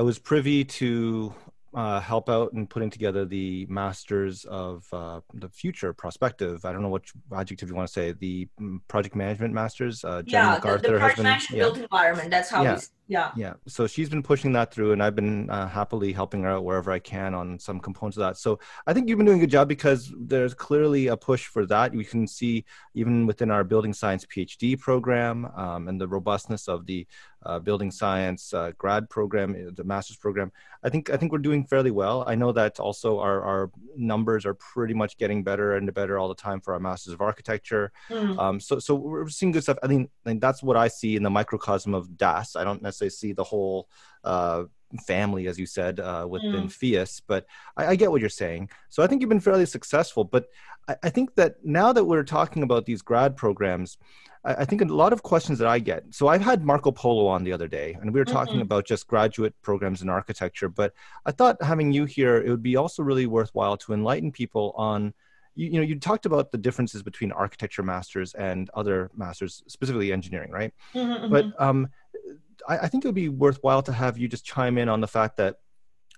[0.00, 1.34] was privy to
[1.74, 6.64] uh, help out in putting together the masters of uh, the future prospective.
[6.64, 8.12] I don't know what adjective you want to say.
[8.12, 10.04] The mm, project management masters.
[10.04, 11.64] Uh, Jenny yeah, MacArthur the, the project management yeah.
[11.64, 12.30] built environment.
[12.30, 12.62] That's how.
[12.62, 12.80] Yeah.
[13.12, 13.30] Yeah.
[13.36, 13.54] Yeah.
[13.66, 16.90] So she's been pushing that through, and I've been uh, happily helping her out wherever
[16.90, 18.38] I can on some components of that.
[18.38, 21.66] So I think you've been doing a good job because there's clearly a push for
[21.66, 21.92] that.
[21.92, 26.86] We can see even within our building science PhD program um, and the robustness of
[26.86, 27.06] the
[27.44, 30.52] uh, building science uh, grad program, uh, the master's program.
[30.84, 32.24] I think I think we're doing fairly well.
[32.26, 36.28] I know that also our, our numbers are pretty much getting better and better all
[36.28, 37.92] the time for our masters of architecture.
[38.08, 38.38] Mm.
[38.38, 39.78] Um, so so we're seeing good stuff.
[39.82, 42.56] I think, I think that's what I see in the microcosm of DAS.
[42.56, 43.88] I don't necessarily see the whole
[44.24, 44.64] uh,
[45.06, 46.72] family, as you said, uh, within mm.
[46.72, 48.70] FEAS, but I, I, get what you're saying.
[48.90, 50.24] So I think you've been fairly successful.
[50.24, 50.48] But
[50.88, 53.96] I, I think that now that we're talking about these grad programs,
[54.44, 56.04] I, think a lot of questions that I get.
[56.10, 58.62] So I've had Marco Polo on the other day, and we were talking mm-hmm.
[58.62, 60.68] about just graduate programs in architecture.
[60.68, 64.74] But I thought having you here, it would be also really worthwhile to enlighten people
[64.76, 65.14] on.
[65.54, 70.10] You, you know, you talked about the differences between architecture masters and other masters, specifically
[70.10, 70.72] engineering, right?
[70.94, 71.62] Mm-hmm, but mm-hmm.
[71.62, 71.88] um,
[72.68, 75.06] I, I think it would be worthwhile to have you just chime in on the
[75.06, 75.56] fact that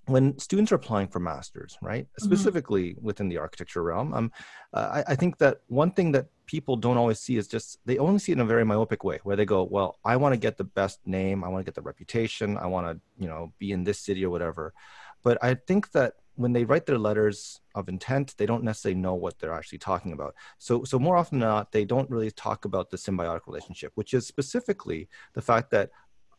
[0.07, 2.25] when students are applying for masters, right, mm-hmm.
[2.25, 4.33] specifically within the architecture realm, um,
[4.73, 7.97] uh, I, I, think that one thing that people don't always see is just they
[7.97, 10.39] only see it in a very myopic way, where they go, "Well, I want to
[10.39, 13.53] get the best name, I want to get the reputation, I want to, you know,
[13.59, 14.75] be in this city or whatever."
[15.23, 19.15] But I think that when they write their letters of intent, they don't necessarily know
[19.15, 20.35] what they're actually talking about.
[20.59, 24.15] So, so more often than not, they don't really talk about the symbiotic relationship, which
[24.15, 25.91] is specifically the fact that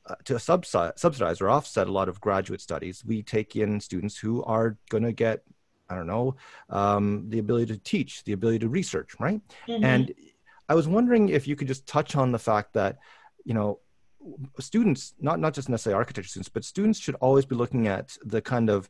[0.08, 4.18] uh, to subsidize, subsidize or offset a lot of graduate studies, we take in students
[4.18, 5.44] who are going to get,
[5.90, 6.36] I don't know,
[6.70, 9.42] um, the ability to teach, the ability to research, right?
[9.68, 9.84] Mm-hmm.
[9.84, 10.14] And
[10.70, 12.98] I was wondering if you could just touch on the fact that,
[13.44, 13.80] you know,
[14.60, 18.42] students, not not just necessarily architecture students, but students should always be looking at the
[18.42, 18.90] kind of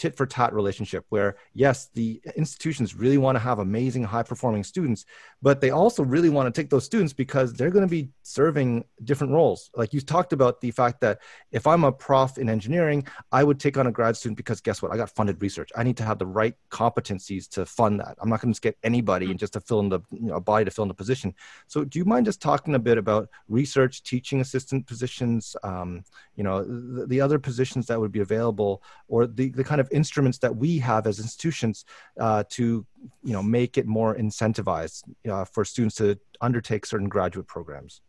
[0.00, 4.64] tit for tat relationship where yes the institutions really want to have amazing high performing
[4.64, 5.04] students
[5.42, 8.84] but they also really want to take those students because they're going to be serving
[9.04, 9.70] different roles.
[9.74, 11.20] Like you talked about the fact that
[11.52, 14.80] if i'm a prof in engineering i would take on a grad student because guess
[14.80, 14.90] what?
[14.90, 15.70] I got funded research.
[15.76, 18.16] I need to have the right competencies to fund that.
[18.20, 20.36] I'm not going to just get anybody and just to fill in the you know,
[20.36, 21.34] a body to fill in the position.
[21.66, 26.04] So do you mind just talking a bit about research teaching assistant positions um,
[26.36, 29.89] you know the, the other positions that would be available or the, the kind of
[29.92, 31.84] instruments that we have as institutions
[32.18, 32.86] uh, to
[33.22, 38.00] you know make it more incentivized uh, for students to undertake certain graduate programs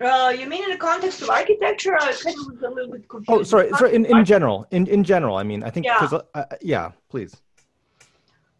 [0.00, 1.94] uh, you mean in the context of architecture?
[1.94, 3.30] I kind of was a little bit confused.
[3.30, 3.70] Oh, sorry.
[3.70, 6.18] sorry in, in general, in, in general, I mean, I think because yeah.
[6.34, 7.36] Uh, uh, yeah, please.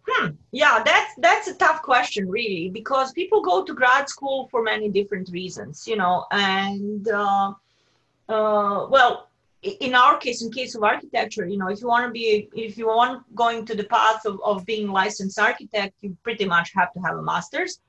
[0.06, 0.32] Hmm.
[0.52, 4.88] Yeah, that's that's a tough question, really, because people go to grad school for many
[4.90, 7.52] different reasons, you know, and uh,
[8.28, 9.30] uh, well,
[9.64, 12.76] in our case, in case of architecture, you know, if you want to be, if
[12.76, 16.92] you want going to the path of, of being licensed architect, you pretty much have
[16.92, 17.80] to have a master's.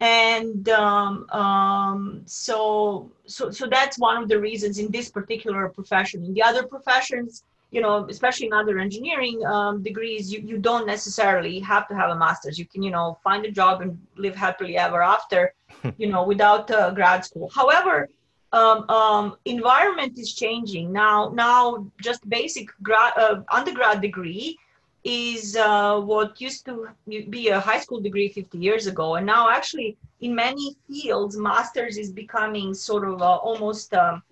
[0.00, 6.24] And um, um, so, so, so that's one of the reasons in this particular profession.
[6.24, 10.86] In the other professions, you know, especially in other engineering um, degrees, you, you don't
[10.86, 12.58] necessarily have to have a master's.
[12.58, 15.52] You can, you know, find a job and live happily ever after,
[15.98, 17.50] you know, without uh, grad school.
[17.52, 18.08] However,
[18.52, 21.30] um, um, environment is changing now.
[21.34, 24.58] Now, just basic grad, uh, undergrad degree
[25.04, 29.50] is uh, what used to be a high school degree 50 years ago, and now
[29.50, 34.22] actually in many fields, masters is becoming sort of uh, almost um,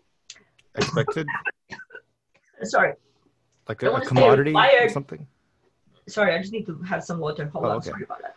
[0.74, 1.26] expected.
[2.62, 2.94] Sorry,
[3.68, 5.26] like a, a commodity or something.
[6.08, 7.46] Sorry, I just need to have some water.
[7.48, 7.76] Hold oh, on.
[7.76, 7.90] Okay.
[7.90, 8.36] Sorry about that.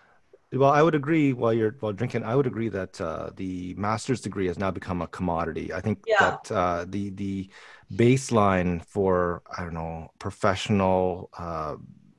[0.51, 1.33] Well, I would agree.
[1.33, 5.01] While you're while drinking, I would agree that uh, the master's degree has now become
[5.01, 5.71] a commodity.
[5.71, 6.15] I think yeah.
[6.19, 7.49] that uh, the the
[7.93, 11.75] baseline for I don't know professional uh,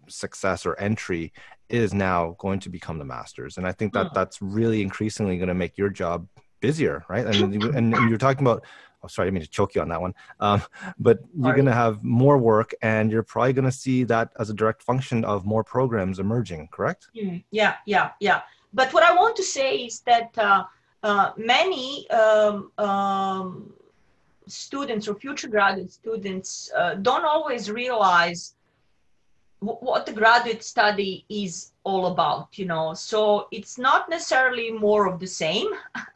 [0.08, 1.32] success or entry
[1.68, 4.14] is now going to become the masters, and I think that mm.
[4.14, 6.28] that's really increasingly going to make your job
[6.60, 7.26] busier, right?
[7.26, 8.64] And, and, and you're talking about
[9.02, 10.14] oh, sorry, I mean to choke you on that one.
[10.40, 10.62] Um,
[10.98, 14.50] but you're going to have more work, and you're probably going to see that as
[14.50, 16.68] a direct function of more programs emerging.
[16.72, 17.08] Correct?
[17.16, 18.42] Mm, yeah, yeah, yeah.
[18.72, 20.64] But what I want to say is that uh,
[21.02, 23.72] uh, many um, um,
[24.46, 28.54] students or future graduate students uh, don't always realize
[29.60, 32.58] w- what the graduate study is all about.
[32.58, 35.68] You know, so it's not necessarily more of the same.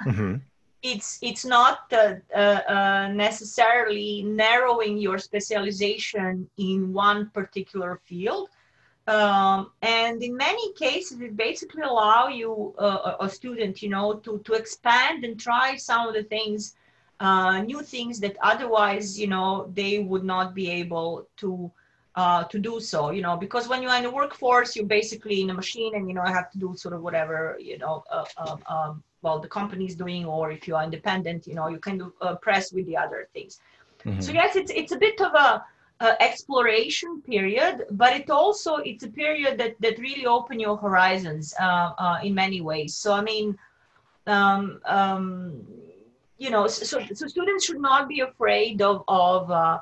[0.07, 0.37] Mm-hmm
[0.85, 8.51] it's it's not uh, uh, uh, necessarily narrowing your specialization in one particular field.
[9.07, 14.39] Um, and in many cases it basically allow you uh, a student you know to
[14.47, 16.75] to expand and try some of the things
[17.21, 21.71] uh, new things that otherwise you know they would not be able to
[22.15, 25.51] uh, to do so you know because when you're in the workforce you're basically in
[25.51, 28.63] a machine and you know I have to do sort of whatever you know um,
[28.67, 31.97] um, well the company is doing or if you are independent you know you can
[32.21, 33.61] uh, press with the other things.
[34.05, 34.21] Mm-hmm.
[34.21, 35.65] so yes it's it's a bit of a,
[36.01, 41.55] a, exploration period but it also it's a period that that really open your horizons
[41.59, 42.95] uh, uh, in many ways.
[42.95, 43.59] So i mean
[44.27, 45.67] um, um,
[46.39, 49.79] you know so, so students should not be afraid of of uh,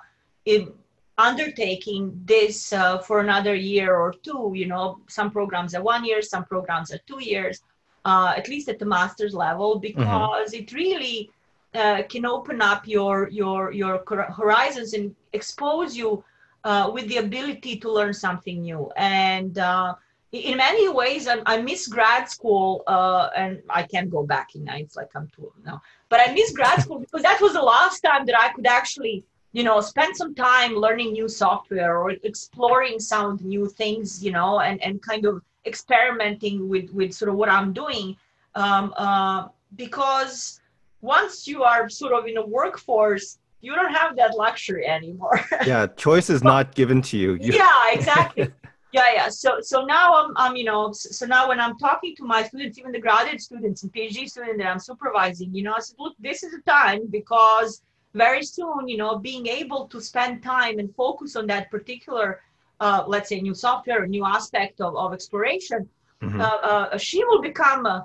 [1.18, 6.22] undertaking this uh, for another year or two you know some programs are one year
[6.22, 7.62] some programs are two years
[8.04, 9.80] uh, at least at the master's level, mm-hmm.
[9.80, 10.62] because mm-hmm.
[10.62, 11.30] it really
[11.74, 14.02] uh, can open up your your your
[14.36, 16.22] horizons and expose you
[16.64, 18.90] uh, with the ability to learn something new.
[18.96, 19.94] And uh,
[20.32, 24.68] in many ways, I, I miss grad school, uh, and I can't go back in.
[24.68, 27.62] It's like I'm too old now, but I miss grad school because that was the
[27.62, 32.10] last time that I could actually you know spend some time learning new software or
[32.22, 37.36] exploring some new things you know and and kind of experimenting with with sort of
[37.36, 38.16] what I'm doing
[38.54, 40.60] um, uh, because
[41.00, 45.40] once you are sort of in a workforce you don't have that luxury anymore.
[45.66, 48.52] Yeah choice is not given to you, you yeah exactly.
[48.92, 49.28] Yeah yeah.
[49.30, 52.78] So so now I'm, I'm you know so now when i'm talking to my students
[52.78, 56.14] even the graduate students and phd students that i'm supervising you know i said look
[56.18, 57.80] this is the time because
[58.14, 62.42] very soon you know being able to spend time and focus on that particular
[62.82, 65.88] uh, let's say new software, a new aspect of, of exploration,
[66.20, 66.40] mm-hmm.
[66.40, 68.02] uh, uh, she will become uh,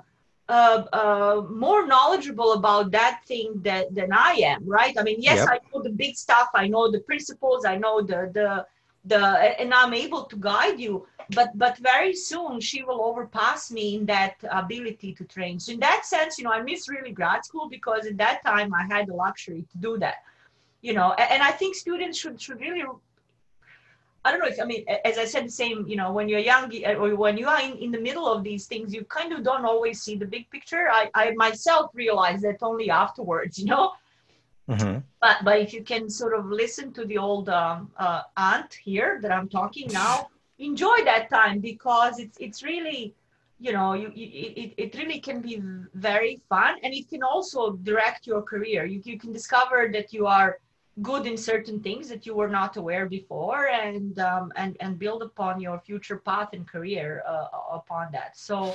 [0.48, 4.94] uh, more knowledgeable about that thing that, than I am, right?
[4.96, 5.48] I mean, yes, yep.
[5.54, 8.66] I know the big stuff, I know the principles, I know the the
[9.04, 9.22] the,
[9.60, 11.06] and I'm able to guide you.
[11.38, 15.54] But but very soon she will overpass me in that ability to train.
[15.60, 18.70] So in that sense, you know, I miss really grad school because at that time
[18.80, 20.18] I had the luxury to do that
[20.80, 22.84] you know and, i think students should should really
[24.24, 25.86] I don't know if I mean, as I said, the same.
[25.86, 28.42] You know, when you're young uh, or when you are in, in the middle of
[28.42, 30.88] these things, you kind of don't always see the big picture.
[30.90, 33.58] I, I myself realized that only afterwards.
[33.62, 33.92] You know.
[34.68, 34.98] Mm-hmm.
[35.20, 39.18] But but if you can sort of listen to the old um, uh, aunt here
[39.22, 40.28] that I'm talking now,
[40.58, 43.14] enjoy that time because it's it's really
[43.60, 44.28] you know you, you
[44.62, 45.60] it, it really can be
[45.94, 50.26] very fun and it can also direct your career you, you can discover that you
[50.26, 50.58] are
[51.02, 55.22] good in certain things that you were not aware before and um, and and build
[55.22, 58.74] upon your future path and career uh, upon that so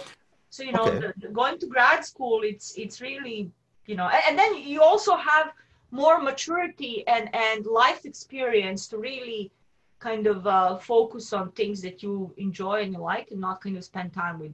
[0.49, 0.99] so you know okay.
[0.99, 3.51] the, the going to grad school it's it's really
[3.87, 5.51] you know and, and, then you also have
[5.91, 9.51] more maturity and and life experience to really
[9.99, 13.77] kind of uh, focus on things that you enjoy and you like and not kind
[13.77, 14.53] of spend time with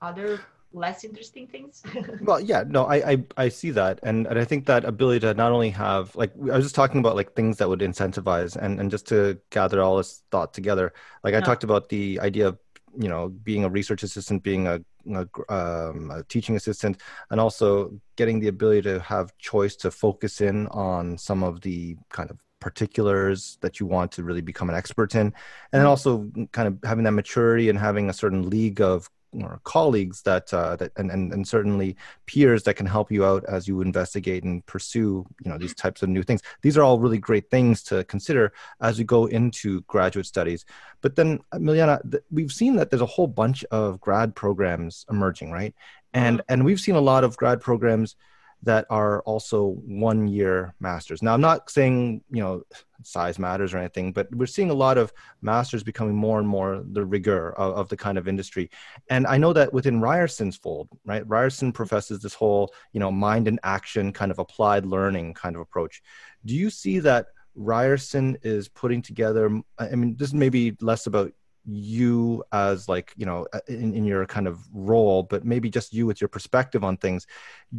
[0.00, 0.40] other
[0.74, 1.82] less interesting things
[2.22, 5.34] well yeah no I, I i see that and and i think that ability to
[5.34, 8.80] not only have like i was just talking about like things that would incentivize and
[8.80, 11.44] and just to gather all this thought together like i yeah.
[11.44, 12.58] talked about the idea of
[12.98, 14.80] you know being a research assistant being a,
[15.12, 20.40] a, um, a, teaching assistant and also getting the ability to have choice to focus
[20.40, 24.76] in on some of the kind of particulars that you want to really become an
[24.76, 25.34] expert in and
[25.72, 25.88] then mm-hmm.
[25.88, 29.10] also kind of having that maturity and having a certain league of
[29.42, 33.44] or colleagues that uh, that and, and and certainly peers that can help you out
[33.46, 36.42] as you investigate and pursue you know these types of new things.
[36.62, 40.64] These are all really great things to consider as you go into graduate studies.
[41.00, 45.50] But then, Miljana, th- we've seen that there's a whole bunch of grad programs emerging,
[45.50, 45.74] right?
[46.12, 46.52] And mm-hmm.
[46.52, 48.16] and we've seen a lot of grad programs
[48.64, 51.22] that are also one year masters.
[51.22, 52.62] Now, I'm not saying, you know,
[53.02, 55.12] size matters or anything, but we're seeing a lot of
[55.42, 58.70] masters becoming more and more the rigor of, of the kind of industry.
[59.10, 63.48] And I know that within Ryerson's fold, right, Ryerson professes this whole, you know, mind
[63.48, 66.02] and action kind of applied learning kind of approach.
[66.44, 71.32] Do you see that Ryerson is putting together, I mean, this may be less about
[71.66, 75.94] you as like you know uh, in, in your kind of role but maybe just
[75.94, 77.26] you with your perspective on things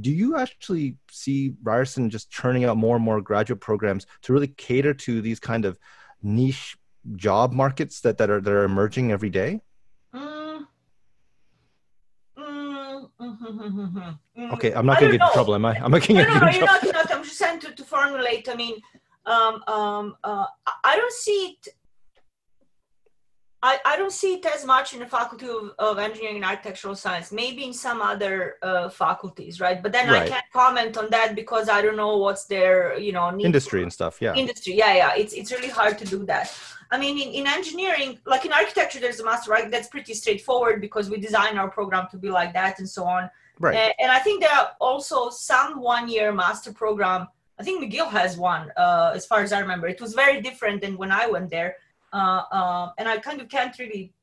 [0.02, 4.48] do you actually see ryerson just churning out more and more graduate programs to really
[4.48, 5.78] cater to these kind of
[6.24, 6.78] niche
[7.16, 9.62] job markets that, that are that are emerging every day
[10.14, 10.66] mm.
[12.40, 13.10] Mm.
[13.16, 14.54] Mm.
[14.54, 16.40] okay i'm not going to get in trouble am i i'm not going to no,
[16.40, 18.82] no, no, you're not, you're not i'm just trying to, to formulate i mean
[19.28, 20.46] um, um, uh,
[20.84, 21.76] i don't see it
[23.66, 26.96] I, I don't see it as much in the faculty of, of engineering and architectural
[26.96, 29.82] science maybe in some other uh, faculties right?
[29.82, 30.22] But then right.
[30.22, 32.76] i can't comment on that because i don't know what's their
[33.08, 34.36] you know industry and stuff yeah.
[34.36, 35.12] Industry yeah yeah.
[35.22, 36.48] It's, it's really hard to do that.
[36.92, 39.68] I mean in, in engineering like in architecture there's a master right?
[39.72, 43.24] That's pretty straightforward because we design our program to be like that and so on.
[43.60, 43.76] Right.
[43.82, 47.22] And, and i think there are also some one year master program.
[47.60, 49.88] I think mcgill has one uh, as far as i remember.
[49.88, 51.72] It was very different than when i went there
[52.16, 54.14] uh, uh, and I kind of can't really,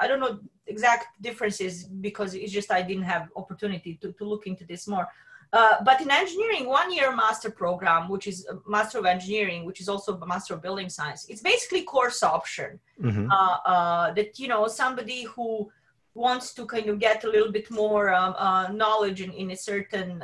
[0.00, 4.46] I don't know exact differences because it's just I didn't have opportunity to, to look
[4.46, 5.08] into this more.
[5.52, 9.80] Uh, but in engineering, one year master program, which is a master of engineering, which
[9.80, 12.78] is also a master of building science, it's basically course option.
[13.02, 13.30] Mm-hmm.
[13.30, 15.70] Uh, uh, that you know somebody who
[16.14, 19.56] wants to kind of get a little bit more um, uh, knowledge in, in a
[19.56, 20.22] certain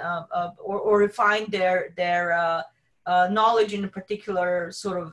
[0.69, 2.65] or, or refine their their
[3.07, 5.13] knowledge in a particular sort of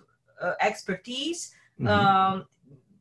[0.62, 1.88] expertise Mm-hmm.
[1.88, 2.46] Um,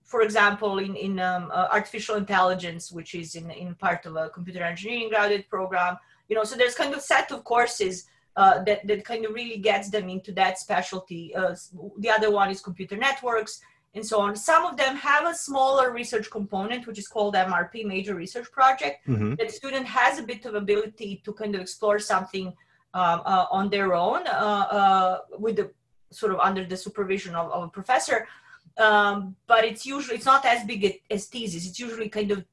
[0.05, 4.29] for example, in, in um, uh, artificial intelligence, which is in, in part of a
[4.29, 5.97] computer engineering graduate program,
[6.29, 8.07] you know, so there's kind of set of courses
[8.37, 11.35] uh, that, that kind of really gets them into that specialty.
[11.35, 11.55] Uh,
[11.99, 13.61] the other one is computer networks
[13.95, 14.35] and so on.
[14.37, 19.07] Some of them have a smaller research component, which is called MRP, Major Research Project,
[19.07, 19.35] mm-hmm.
[19.37, 22.49] that student has a bit of ability to kind of explore something
[22.93, 25.70] um, uh, on their own uh, uh, with the
[26.11, 28.27] sort of under the supervision of, of a professor
[28.79, 31.66] um, but it's usually it's not as big as thesis.
[31.66, 32.45] It's usually kind of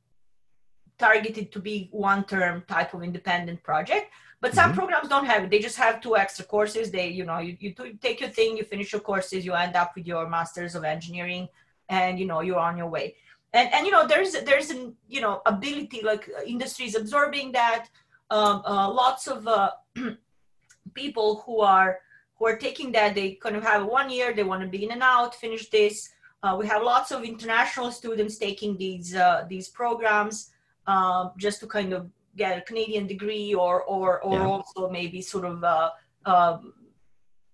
[0.98, 4.12] targeted to be one term type of independent project.
[4.40, 4.80] But some mm-hmm.
[4.80, 5.50] programs don't have it.
[5.52, 6.90] They just have two extra courses.
[6.90, 9.92] They, you know, you, you take your thing, you finish your courses, you end up
[9.96, 11.48] with your masters of engineering,
[11.90, 13.16] and you know you're on your way.
[13.54, 17.88] And and you know there's there's an you know ability like uh, industries absorbing that.
[18.32, 19.72] Um, uh, lots of uh,
[20.94, 22.00] people who are
[22.42, 23.14] who are taking that.
[23.14, 26.10] They kind of have one year, they want to be in and out, finish this.
[26.42, 30.50] Uh, we have lots of international students taking these uh, these programs
[30.88, 34.48] uh, just to kind of get a Canadian degree or or or yeah.
[34.48, 35.92] also maybe sort of uh,
[36.26, 36.74] um,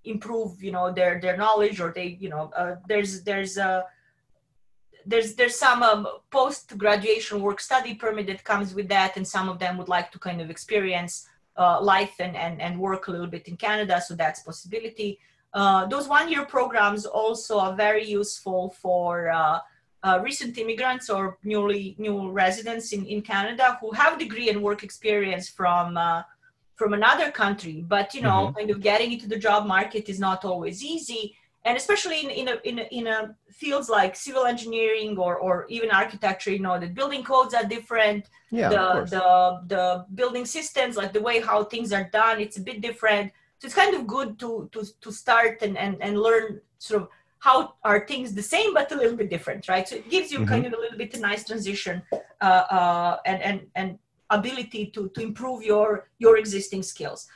[0.06, 3.84] improve you know their their knowledge or they you know uh, there's there's a
[5.06, 9.50] there's there's some um, post graduation work study permit that comes with that and some
[9.50, 11.28] of them would like to kind of experience
[11.58, 14.02] uh, life and, and, and work a little bit in Canada.
[14.02, 15.20] So that's possibility.
[15.54, 19.60] Uh, those one-year programs also are very useful for uh,
[20.04, 24.84] uh, recent immigrants or newly new residents in, in Canada who have degree and work
[24.84, 26.22] experience from uh,
[26.76, 27.84] from another country.
[27.88, 28.58] But you know, mm-hmm.
[28.58, 31.36] kind of getting into the job market is not always easy
[31.68, 35.66] and especially in, in, a, in, a, in a fields like civil engineering or, or
[35.68, 38.24] even architecture you know the building codes are different.
[38.50, 39.26] Yeah, the, the
[39.74, 39.84] the
[40.20, 43.34] building systems like the way how things are done it's a bit different.
[43.60, 47.10] So it's kind of good to to, to start and, and, and learn sort of
[47.40, 49.86] how are things the same but a little bit different right?
[49.90, 50.54] So it gives you mm-hmm.
[50.54, 52.02] kind of a little bit a nice transition
[52.48, 54.00] uh, uh, and, and and
[54.30, 55.90] ability to to improve your
[56.24, 57.28] your existing skills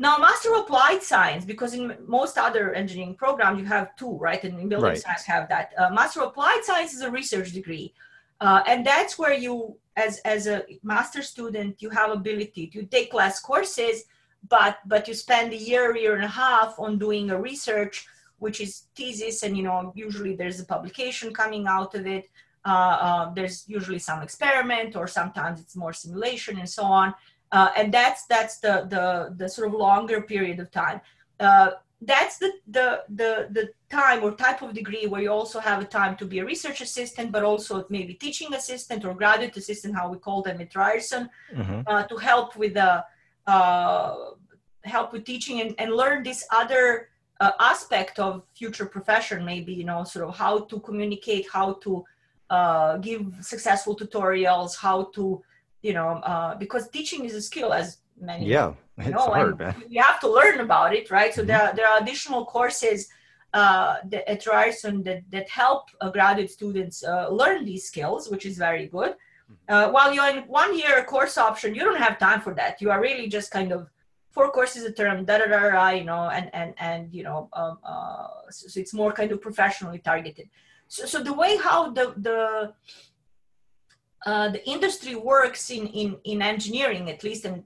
[0.00, 4.42] now, Master of Applied Science, because in most other engineering programs you have two, right?
[4.42, 4.98] And in building right.
[4.98, 5.74] science have that.
[5.76, 7.92] Uh, Master of Applied Science is a research degree,
[8.40, 13.12] uh, and that's where you, as as a master student, you have ability to take
[13.12, 14.04] less courses,
[14.48, 18.06] but but you spend a year, year and a half on doing a research,
[18.38, 22.30] which is thesis, and you know usually there's a publication coming out of it.
[22.64, 27.12] Uh, uh there's usually some experiment, or sometimes it's more simulation and so on
[27.52, 31.00] uh, and that's that's the the the sort of longer period of time.
[31.38, 31.70] Uh,
[32.02, 35.84] that's the, the the the time or type of degree where you also have a
[35.84, 40.08] time to be a research assistant, but also maybe teaching assistant or graduate assistant, how
[40.08, 41.80] we call them at Ryerson, mm-hmm.
[41.86, 43.04] uh, to help with the
[43.46, 44.14] uh,
[44.84, 47.08] help with teaching and, and learn this other
[47.40, 49.44] uh, aspect of future profession.
[49.44, 52.04] Maybe you know sort of how to communicate, how to
[52.48, 55.42] uh, give successful tutorials, how to
[55.82, 58.46] you know uh, because teaching is a skill as many.
[58.46, 59.82] Yeah, it's you know, hard, man.
[59.88, 61.32] You have to learn about it, right?
[61.32, 61.48] So mm-hmm.
[61.48, 63.08] there, are, there are additional courses
[63.52, 68.46] uh, that, at Ryerson that, that help uh, graduate students uh, learn these skills, which
[68.46, 69.12] is very good.
[69.12, 69.74] Mm-hmm.
[69.74, 72.80] Uh, while you're in one year course option, you don't have time for that.
[72.80, 73.88] You are really just kind of
[74.30, 77.48] four courses a term, da da da da, you know, and and and you know,
[77.52, 80.48] um, uh, so, so, it's more kind of professionally targeted.
[80.86, 82.72] So, so the way how the the
[84.26, 87.64] uh, the industry works in, in in engineering, at least, and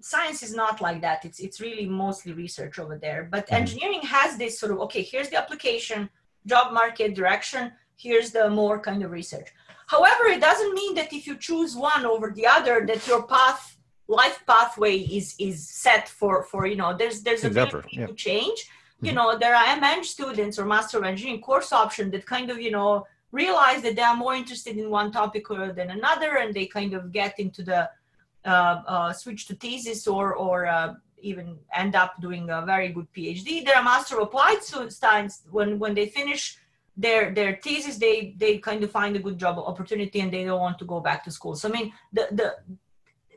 [0.00, 1.24] science is not like that.
[1.24, 3.28] It's it's really mostly research over there.
[3.30, 3.56] But mm-hmm.
[3.56, 6.08] engineering has this sort of okay, here's the application,
[6.46, 7.72] job market direction.
[7.96, 9.48] Here's the more kind of research.
[9.88, 13.78] However, it doesn't mean that if you choose one over the other, that your path
[14.08, 17.52] life pathway is is set for for you know there's there's a
[17.90, 18.06] yeah.
[18.06, 18.66] to change
[19.02, 19.16] you mm-hmm.
[19.16, 22.70] know there are meng students or master of engineering course option that kind of you
[22.70, 26.94] know realize that they are more interested in one topic than another and they kind
[26.94, 27.88] of get into the
[28.44, 28.48] uh,
[28.86, 33.64] uh, switch to thesis or or uh, even end up doing a very good phd
[33.64, 36.58] they're a master of applied science when when they finish
[36.96, 40.60] their their thesis they they kind of find a good job opportunity and they don't
[40.60, 42.48] want to go back to school so i mean the the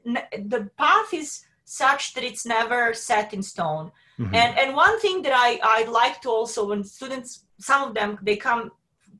[0.04, 3.92] the path is such that it's never set in stone.
[4.20, 4.36] Mm-hmm.
[4.36, 8.20] And and one thing that I I like to also when students some of them
[8.22, 8.72] they come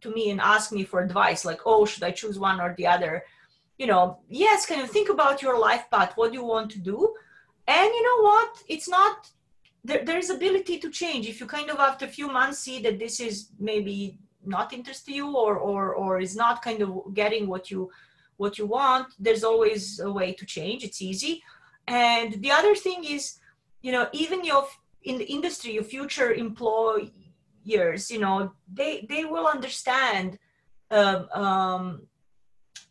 [0.02, 2.88] to me and ask me for advice like oh should I choose one or the
[2.88, 3.24] other,
[3.78, 6.80] you know yes can you think about your life path what do you want to
[6.80, 7.14] do,
[7.68, 8.64] and you know what?
[8.68, 9.30] It's not
[9.84, 11.28] there, there's ability to change.
[11.28, 15.06] If you kind of after a few months see that this is maybe not interest
[15.06, 17.92] to you or or or is not kind of getting what you
[18.38, 20.84] what you want there's always a way to change.
[20.84, 21.44] It's easy.
[21.88, 23.40] And the other thing is
[23.82, 24.68] you know even your
[25.04, 26.32] in the industry your future
[27.66, 30.38] employers you know they they will understand
[30.92, 32.02] um, um,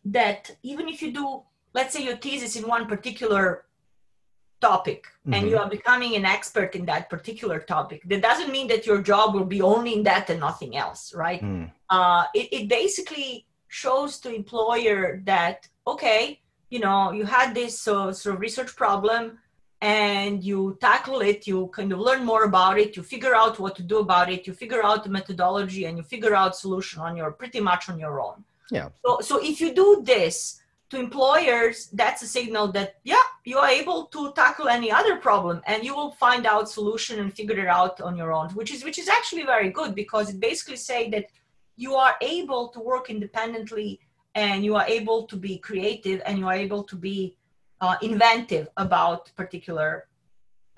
[0.04, 1.42] that even if you do
[1.74, 3.64] let's say your thesis in one particular
[4.60, 5.34] topic mm-hmm.
[5.34, 9.00] and you are becoming an expert in that particular topic that doesn't mean that your
[9.00, 11.70] job will be only in that and nothing else right mm.
[11.88, 18.12] uh, it, it basically shows to employer that okay you know you had this uh,
[18.12, 19.38] sort of research problem
[19.82, 23.74] and you tackle it you kind of learn more about it you figure out what
[23.74, 27.16] to do about it you figure out the methodology and you figure out solution on
[27.16, 28.44] your pretty much on your own.
[28.70, 28.90] Yeah.
[29.04, 30.60] So so if you do this
[30.90, 35.62] to employers that's a signal that yeah you are able to tackle any other problem
[35.66, 38.84] and you will find out solution and figure it out on your own which is
[38.84, 41.26] which is actually very good because it basically say that
[41.76, 44.00] you are able to work independently
[44.34, 47.36] and you are able to be creative and you are able to be
[47.80, 50.06] uh, inventive about particular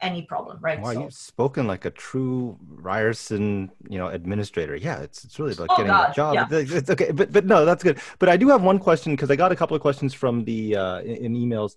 [0.03, 0.80] any problem right?
[0.80, 4.76] Wow so, you've spoken like a true ryerson you know administrator.
[4.76, 6.34] Yeah it's it's really about oh, getting God, a job.
[6.34, 6.59] yeah.
[6.59, 8.00] it's, it's, okay but but no that's good.
[8.18, 10.76] But i do have one question because i got a couple of questions from the
[10.76, 11.76] uh, in, in, emails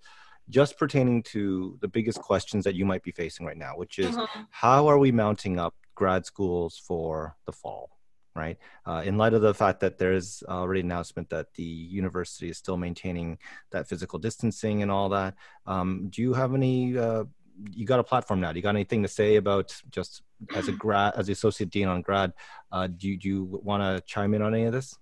[0.49, 4.15] just pertaining to the biggest questions that you might be facing right now which is
[4.15, 4.41] mm-hmm.
[4.49, 7.89] how are we mounting up grad schools for the fall
[8.35, 8.57] right?
[8.85, 12.49] Uh, in light of the fact that there is already an announcement that the university
[12.49, 13.37] is still maintaining
[13.71, 16.97] that physical distancing and all that, um, do you have any?
[16.97, 17.23] Uh,
[17.71, 18.51] you got a platform now.
[18.51, 20.21] Do you got anything to say about just
[20.53, 22.33] as a grad, as the associate dean on grad?
[22.71, 24.97] Uh, do you, do you want to chime in on any of this?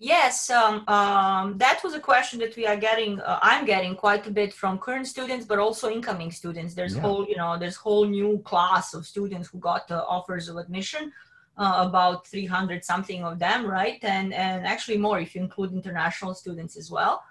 [0.00, 3.20] Yes, um, um, that was a question that we are getting.
[3.20, 6.72] Uh, I'm getting quite a bit from current students, but also incoming students.
[6.72, 7.02] There's yeah.
[7.02, 11.12] whole, you know, there's whole new class of students who got uh, offers of admission
[11.58, 13.98] uh, about 300 something of them, right?
[14.02, 17.22] And, and actually more if you include international students as well.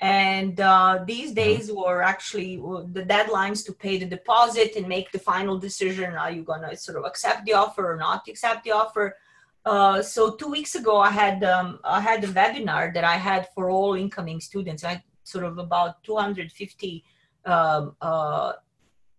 [0.00, 1.34] And uh, these mm-hmm.
[1.34, 6.14] days were actually the deadlines to pay the deposit and make the final decision.
[6.14, 9.16] Are you going to sort of accept the offer or not accept the offer?
[9.64, 13.48] Uh, so two weeks ago, I had um, I had a webinar that I had
[13.54, 14.84] for all incoming students.
[14.84, 17.04] I had sort of about 250
[17.46, 18.52] um, uh,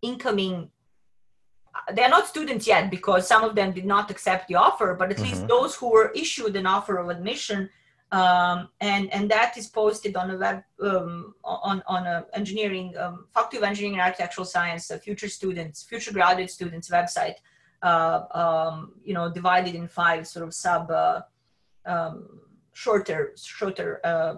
[0.01, 0.69] incoming
[1.93, 5.17] they're not students yet because some of them did not accept the offer, but at
[5.17, 5.25] mm-hmm.
[5.25, 7.69] least those who were issued an offer of admission,
[8.11, 13.25] um, and and that is posted on a web um, on on a engineering um,
[13.33, 17.35] faculty of engineering and architectural science, uh, future students, future graduate students website,
[17.81, 20.89] uh, um, you know, divided in five sort of sub.
[20.91, 21.21] Uh,
[21.85, 22.41] um,
[22.73, 24.35] shorter shorter uh,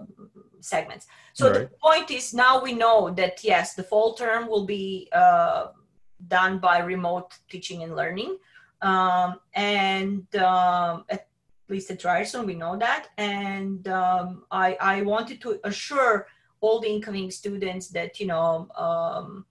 [0.60, 1.58] segments so right.
[1.60, 5.66] the point is now we know that yes the fall term will be uh,
[6.28, 8.38] done by remote teaching and learning.
[8.82, 11.28] Um, and um, at
[11.68, 13.08] least at Ryerson, we know that.
[13.18, 16.26] And um, I, I wanted to assure
[16.60, 19.46] all the incoming students that, you know, um,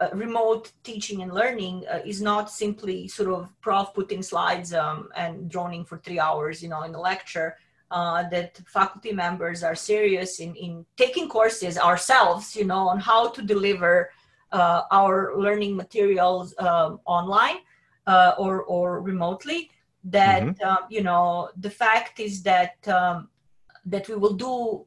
[0.00, 5.10] uh, remote teaching and learning uh, is not simply sort of prof putting slides um,
[5.14, 7.56] and droning for three hours, you know, in a lecture.
[7.90, 13.28] Uh, that faculty members are serious in, in taking courses ourselves, you know, on how
[13.28, 14.10] to deliver
[14.52, 17.58] uh, our learning materials um, online
[18.06, 19.70] uh, or or remotely.
[20.04, 20.68] That mm-hmm.
[20.68, 23.28] Um, you know the fact is that um,
[23.84, 24.86] that we will do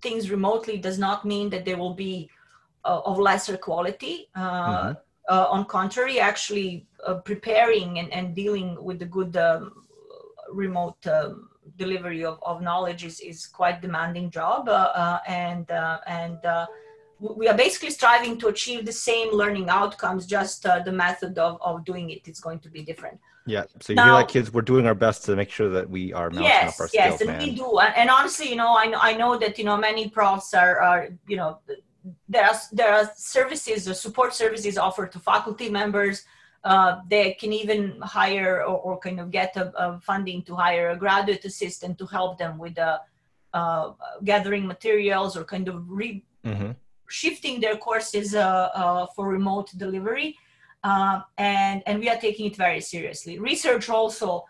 [0.00, 2.30] things remotely does not mean that they will be
[2.84, 4.28] uh, of lesser quality.
[4.36, 4.94] Mm-hmm.
[5.56, 6.86] on contrary, actually
[7.24, 9.84] preparing and, and dealing with the good um,
[10.52, 15.98] remote um, delivery of, of knowledge is, is quite demanding job uh, uh, and uh,
[16.06, 16.38] and
[17.36, 21.58] we are basically striving to achieve the same learning outcomes just uh, the method of,
[21.62, 24.62] of doing it is going to be different yeah so you now, like kids we're
[24.62, 27.20] doing our best to make sure that we are mounting yes, up our yes, skills
[27.22, 27.48] and man.
[27.48, 30.08] we do and, and, honestly you know I, know I know that you know many
[30.08, 31.58] profs are, are you know
[32.28, 36.24] there are there are services or support services offered to faculty members
[36.64, 40.90] uh, they can even hire or, or kind of get a, a, funding to hire
[40.90, 42.98] a graduate assistant to help them with uh,
[43.52, 43.92] uh,
[44.24, 46.70] gathering materials or kind of re- mm-hmm.
[47.20, 50.28] Shifting their courses uh, uh, for remote delivery.
[50.82, 53.38] Uh, and, and we are taking it very seriously.
[53.38, 54.44] Research also,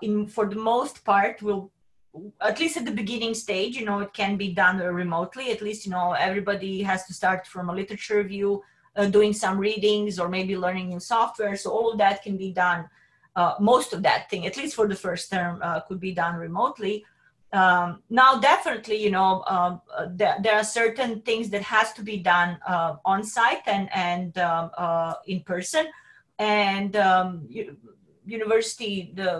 [0.00, 1.70] in, for the most part, will
[2.40, 5.50] at least at the beginning stage, you know, it can be done remotely.
[5.50, 8.62] At least, you know, everybody has to start from a literature review
[8.96, 11.56] uh, doing some readings or maybe learning new software.
[11.56, 12.88] So all of that can be done.
[13.34, 16.36] Uh, most of that thing, at least for the first term, uh, could be done
[16.36, 17.04] remotely.
[17.56, 22.02] Um, now, definitely, you know, um, uh, there, there, are certain things that has to
[22.02, 25.86] be done uh, on site and and um, uh, in person.
[26.38, 27.48] And um,
[28.26, 29.30] university, the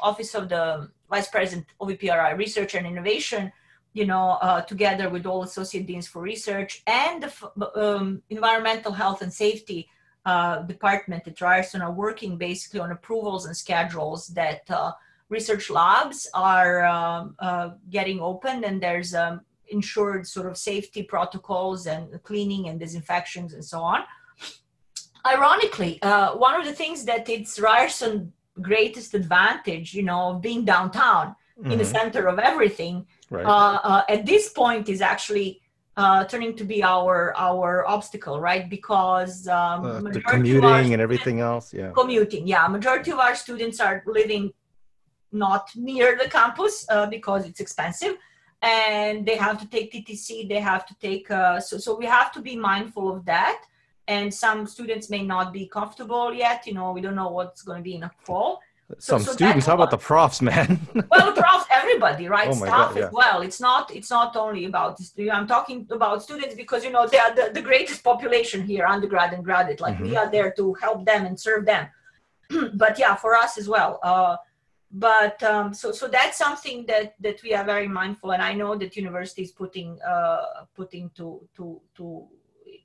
[0.00, 3.52] office of the vice president of EPRI Research and Innovation
[3.94, 7.32] you know, uh, together with all associate deans for research and the
[7.80, 9.88] um, environmental health and safety
[10.26, 14.92] uh, department at Ryerson are working basically on approvals and schedules that uh,
[15.28, 21.86] research labs are um, uh, getting open and there's um, ensured sort of safety protocols
[21.86, 24.00] and cleaning and disinfections and so on.
[25.26, 31.34] Ironically, uh, one of the things that it's Ryerson greatest advantage, you know, being downtown
[31.58, 31.70] mm-hmm.
[31.70, 31.92] in the mm-hmm.
[31.92, 33.44] center of everything right.
[33.44, 35.60] uh, uh, at this point is actually
[35.96, 38.68] uh, turning to be our our obstacle, right?
[38.68, 41.90] Because um, uh, the commuting and everything else, yeah.
[41.92, 42.66] Commuting, yeah.
[42.66, 44.52] Majority of our students are living
[45.34, 48.16] not near the campus uh, because it's expensive,
[48.62, 50.48] and they have to take TTC.
[50.48, 53.62] They have to take uh, so so we have to be mindful of that.
[54.06, 56.66] And some students may not be comfortable yet.
[56.66, 58.60] You know, we don't know what's going to be in the fall.
[58.98, 59.66] Some so, so students.
[59.66, 60.78] How about the profs, man?
[61.10, 62.48] well, the profs, everybody, right?
[62.48, 63.06] Oh Staff God, yeah.
[63.06, 63.40] as well.
[63.40, 63.94] It's not.
[63.94, 65.00] It's not only about.
[65.32, 69.32] I'm talking about students because you know they are the, the greatest population here, undergrad
[69.32, 69.80] and graduate.
[69.80, 70.10] Like mm-hmm.
[70.10, 71.88] we are there to help them and serve them.
[72.74, 74.00] but yeah, for us as well.
[74.02, 74.36] Uh,
[74.94, 78.76] but um, so so that's something that that we are very mindful, and I know
[78.76, 82.28] that university is putting uh, putting to to to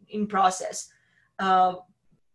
[0.10, 0.90] in process.
[1.38, 1.76] Uh,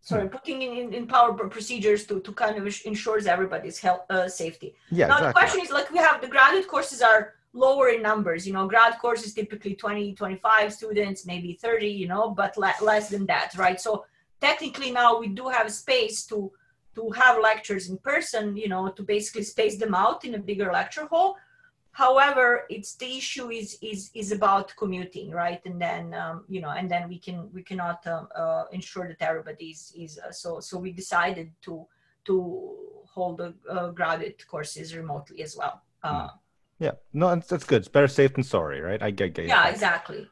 [0.01, 4.77] sorry, putting in, in power procedures to, to kind of ensures everybody's health uh, safety.
[4.91, 5.29] Yeah, now exactly.
[5.29, 8.69] the question is like we have the graduate courses are lower in numbers, you know,
[8.69, 13.53] grad courses typically 20, 25 students, maybe 30, you know, but le- less than that,
[13.57, 13.81] right?
[13.81, 14.05] So
[14.41, 16.53] technically now we do have space to
[16.95, 20.73] to have lectures in person, you know, to basically space them out in a bigger
[20.73, 21.37] lecture hall.
[21.93, 25.61] However it's the issue is is is about commuting right?
[25.65, 29.23] And then um, you know and then we can we cannot um, uh, ensure that
[29.23, 31.87] everybody is, is uh, so so we decided to
[32.25, 32.35] to
[33.07, 35.83] hold the uh, graduate courses remotely as well.
[36.03, 36.29] Uh,
[36.81, 36.93] yeah.
[37.13, 37.83] No that's, that's good.
[37.83, 39.01] It's better safe than sorry right?
[39.01, 40.29] I get, get yeah exactly